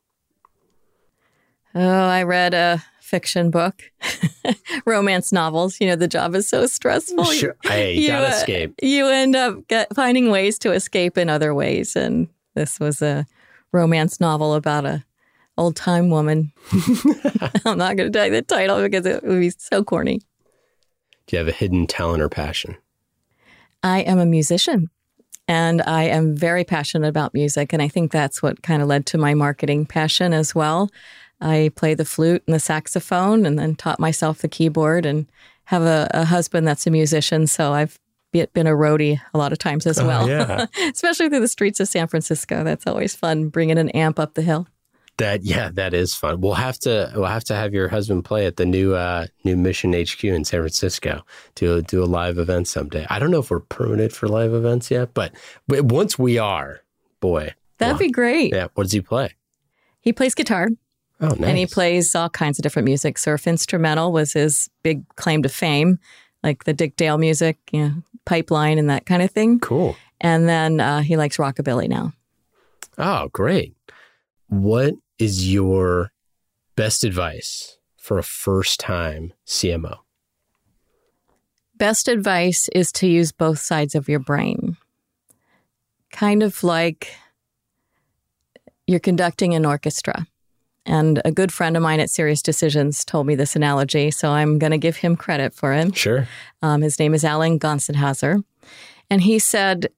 [1.73, 3.83] Oh, I read a fiction book,
[4.85, 5.81] romance novels.
[5.81, 7.25] You know, the job is so stressful.
[7.25, 7.57] Sure.
[7.63, 8.75] Hey, you gotta uh, escape.
[8.81, 11.97] You end up get, finding ways to escape in other ways.
[11.97, 13.25] And this was a
[13.73, 15.03] romance novel about a
[15.57, 16.51] old time woman.
[17.65, 20.19] I'm not going to tell you the title because it would be so corny.
[21.27, 22.77] Do you have a hidden talent or passion?
[23.81, 24.89] I am a musician
[25.47, 27.73] and I am very passionate about music.
[27.73, 30.91] And I think that's what kind of led to my marketing passion as well.
[31.41, 35.27] I play the flute and the saxophone and then taught myself the keyboard and
[35.65, 37.47] have a, a husband that's a musician.
[37.47, 37.99] So I've
[38.31, 40.65] been a roadie a lot of times as Oh, well, yeah.
[40.91, 42.63] especially through the streets of San Francisco.
[42.63, 44.67] That's always fun, bringing an amp up the hill.
[45.17, 46.41] That yeah, that is fun.
[46.41, 49.55] We'll have to we'll have to have your husband play at the new uh, new
[49.55, 51.21] Mission HQ in San Francisco
[51.55, 53.05] to do a live event someday.
[53.09, 55.31] I don't know if we're permitted for live events yet, but,
[55.69, 56.81] but once we are,
[57.21, 57.99] boy, That'd wow.
[57.99, 58.53] be great.
[58.53, 58.67] yeah.
[58.73, 59.35] What does he play?
[60.01, 60.67] He plays guitar
[61.21, 61.39] Oh, nice.
[61.43, 63.17] and he plays all kinds of different music.
[63.17, 65.97] Surf instrumental was his big claim to fame,
[66.43, 67.93] like the Dick Dale music, you know,
[68.25, 69.59] pipeline and that kind of thing.
[69.61, 69.95] cool.
[70.19, 72.11] And then uh, he likes rockabilly now.
[72.97, 73.73] Oh, great.
[74.49, 76.11] What is your
[76.75, 79.97] best advice for a first time CMO?
[81.77, 84.77] Best advice is to use both sides of your brain.
[86.11, 87.13] Kind of like
[88.87, 90.25] you're conducting an orchestra.
[90.85, 94.71] And a good friend of mine at SiriusDecisions told me this analogy, so I'm going
[94.71, 95.97] to give him credit for it.
[95.97, 96.27] Sure.
[96.61, 98.43] Um, his name is Alan Gonsenhauser.
[99.09, 99.89] And he said,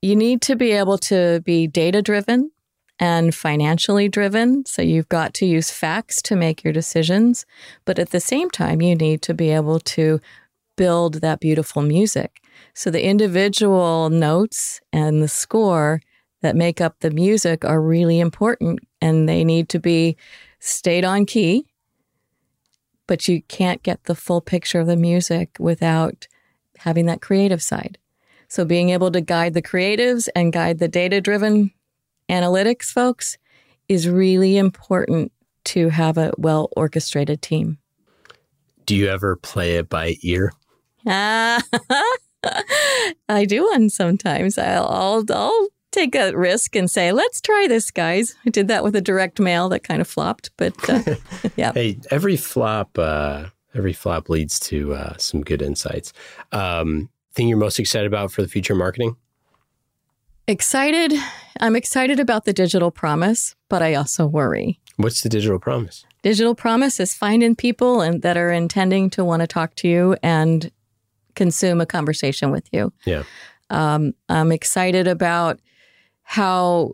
[0.00, 2.52] you need to be able to be data driven
[2.98, 4.64] and financially driven.
[4.66, 7.46] So you've got to use facts to make your decisions.
[7.84, 10.20] But at the same time, you need to be able to
[10.76, 12.40] build that beautiful music.
[12.74, 16.00] So the individual notes and the score
[16.40, 20.16] that make up the music are really important and they need to be
[20.60, 21.66] stayed on key.
[23.06, 26.28] But you can't get the full picture of the music without
[26.78, 27.98] having that creative side.
[28.48, 31.72] So being able to guide the creatives and guide the data driven
[32.28, 33.38] analytics folks
[33.88, 35.32] is really important
[35.64, 37.78] to have a well orchestrated team.
[38.86, 40.52] Do you ever play it by ear?
[41.06, 41.60] I
[43.46, 44.58] do one sometimes.
[44.58, 48.84] I'll, I'll I'll take a risk and say, "Let's try this, guys." I did that
[48.84, 51.16] with a direct mail that kind of flopped, but uh,
[51.56, 51.72] yeah.
[51.72, 56.12] Hey, every flop, uh, every flop leads to uh, some good insights.
[56.52, 59.16] Um, thing you're most excited about for the future marketing?
[60.48, 61.12] Excited.
[61.60, 64.80] I'm excited about the digital promise, but I also worry.
[64.96, 66.06] What's the digital promise?
[66.22, 70.16] Digital promise is finding people and that are intending to want to talk to you
[70.22, 70.72] and
[71.34, 72.94] consume a conversation with you.
[73.04, 73.24] Yeah.
[73.68, 75.60] Um, I'm excited about
[76.22, 76.92] how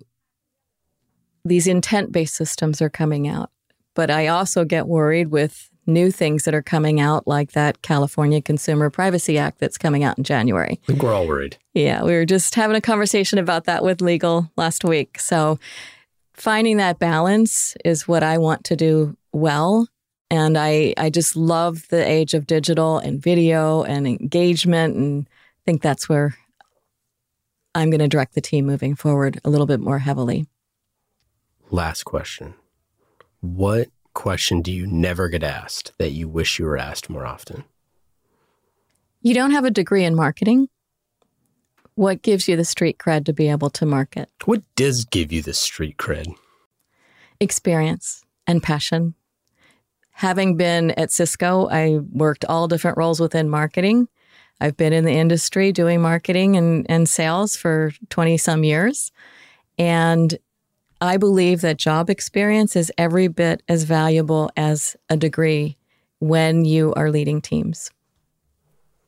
[1.44, 3.50] these intent based systems are coming out.
[3.94, 8.40] But I also get worried with new things that are coming out, like that California
[8.40, 10.80] Consumer Privacy Act that's coming out in January.
[10.82, 11.56] I think we're all worried.
[11.74, 15.18] Yeah, we were just having a conversation about that with legal last week.
[15.18, 15.58] So
[16.32, 19.88] finding that balance is what I want to do well.
[20.30, 24.96] And I, I just love the age of digital and video and engagement.
[24.96, 26.36] And I think that's where
[27.74, 30.46] I'm going to direct the team moving forward a little bit more heavily.
[31.70, 32.54] Last question.
[33.40, 37.64] What question do you never get asked that you wish you were asked more often?
[39.20, 40.68] You don't have a degree in marketing.
[41.96, 44.28] What gives you the street cred to be able to market?
[44.44, 46.34] What does give you the street cred?
[47.40, 49.14] experience and passion.
[50.10, 54.08] Having been at Cisco, I worked all different roles within marketing.
[54.60, 59.10] I've been in the industry doing marketing and, and sales for 20 some years.
[59.76, 60.36] And
[61.04, 65.76] I believe that job experience is every bit as valuable as a degree
[66.18, 67.90] when you are leading teams.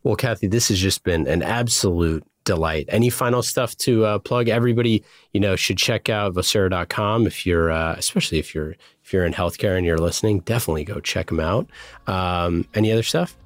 [0.03, 2.87] Well, Kathy, this has just been an absolute delight.
[2.89, 4.49] Any final stuff to uh, plug?
[4.49, 9.25] Everybody, you know, should check out vocera.com if you're, uh, especially if you're if you're
[9.25, 10.41] in healthcare and you're listening.
[10.41, 11.69] Definitely go check them out.
[12.07, 13.37] Um, any other stuff?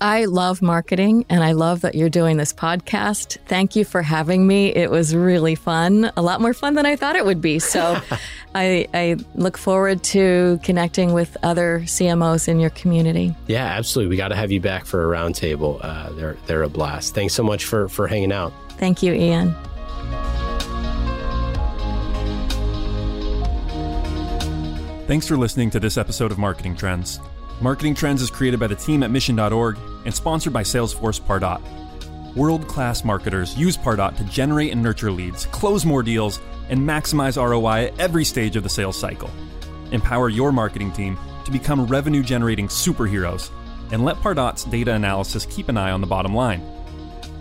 [0.00, 3.38] I love marketing and I love that you're doing this podcast.
[3.46, 4.68] Thank you for having me.
[4.68, 7.58] It was really fun, a lot more fun than I thought it would be.
[7.58, 8.00] So
[8.54, 13.34] I, I, look forward to connecting with other CMOs in your community.
[13.48, 14.10] Yeah, absolutely.
[14.10, 15.80] We got to have you back for a roundtable.
[15.82, 17.14] Uh, they're, they're a blast.
[17.14, 18.52] Thanks so much for, for hanging out.
[18.72, 19.54] Thank you, Ian.
[25.08, 27.18] Thanks for listening to this episode of Marketing Trends.
[27.60, 29.78] Marketing Trends is created by the team at Mission.org
[30.08, 31.60] and sponsored by Salesforce Pardot.
[32.34, 36.40] World class marketers use Pardot to generate and nurture leads, close more deals,
[36.70, 39.28] and maximize ROI at every stage of the sales cycle.
[39.92, 43.50] Empower your marketing team to become revenue generating superheroes
[43.92, 46.62] and let Pardot's data analysis keep an eye on the bottom line.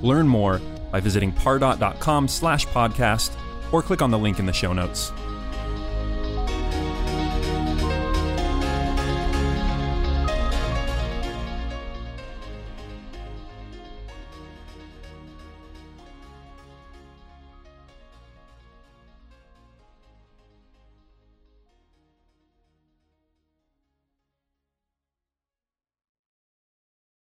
[0.02, 0.60] Learn more
[0.92, 3.32] by visiting pardot.com slash podcast
[3.72, 5.14] or click on the link in the show notes.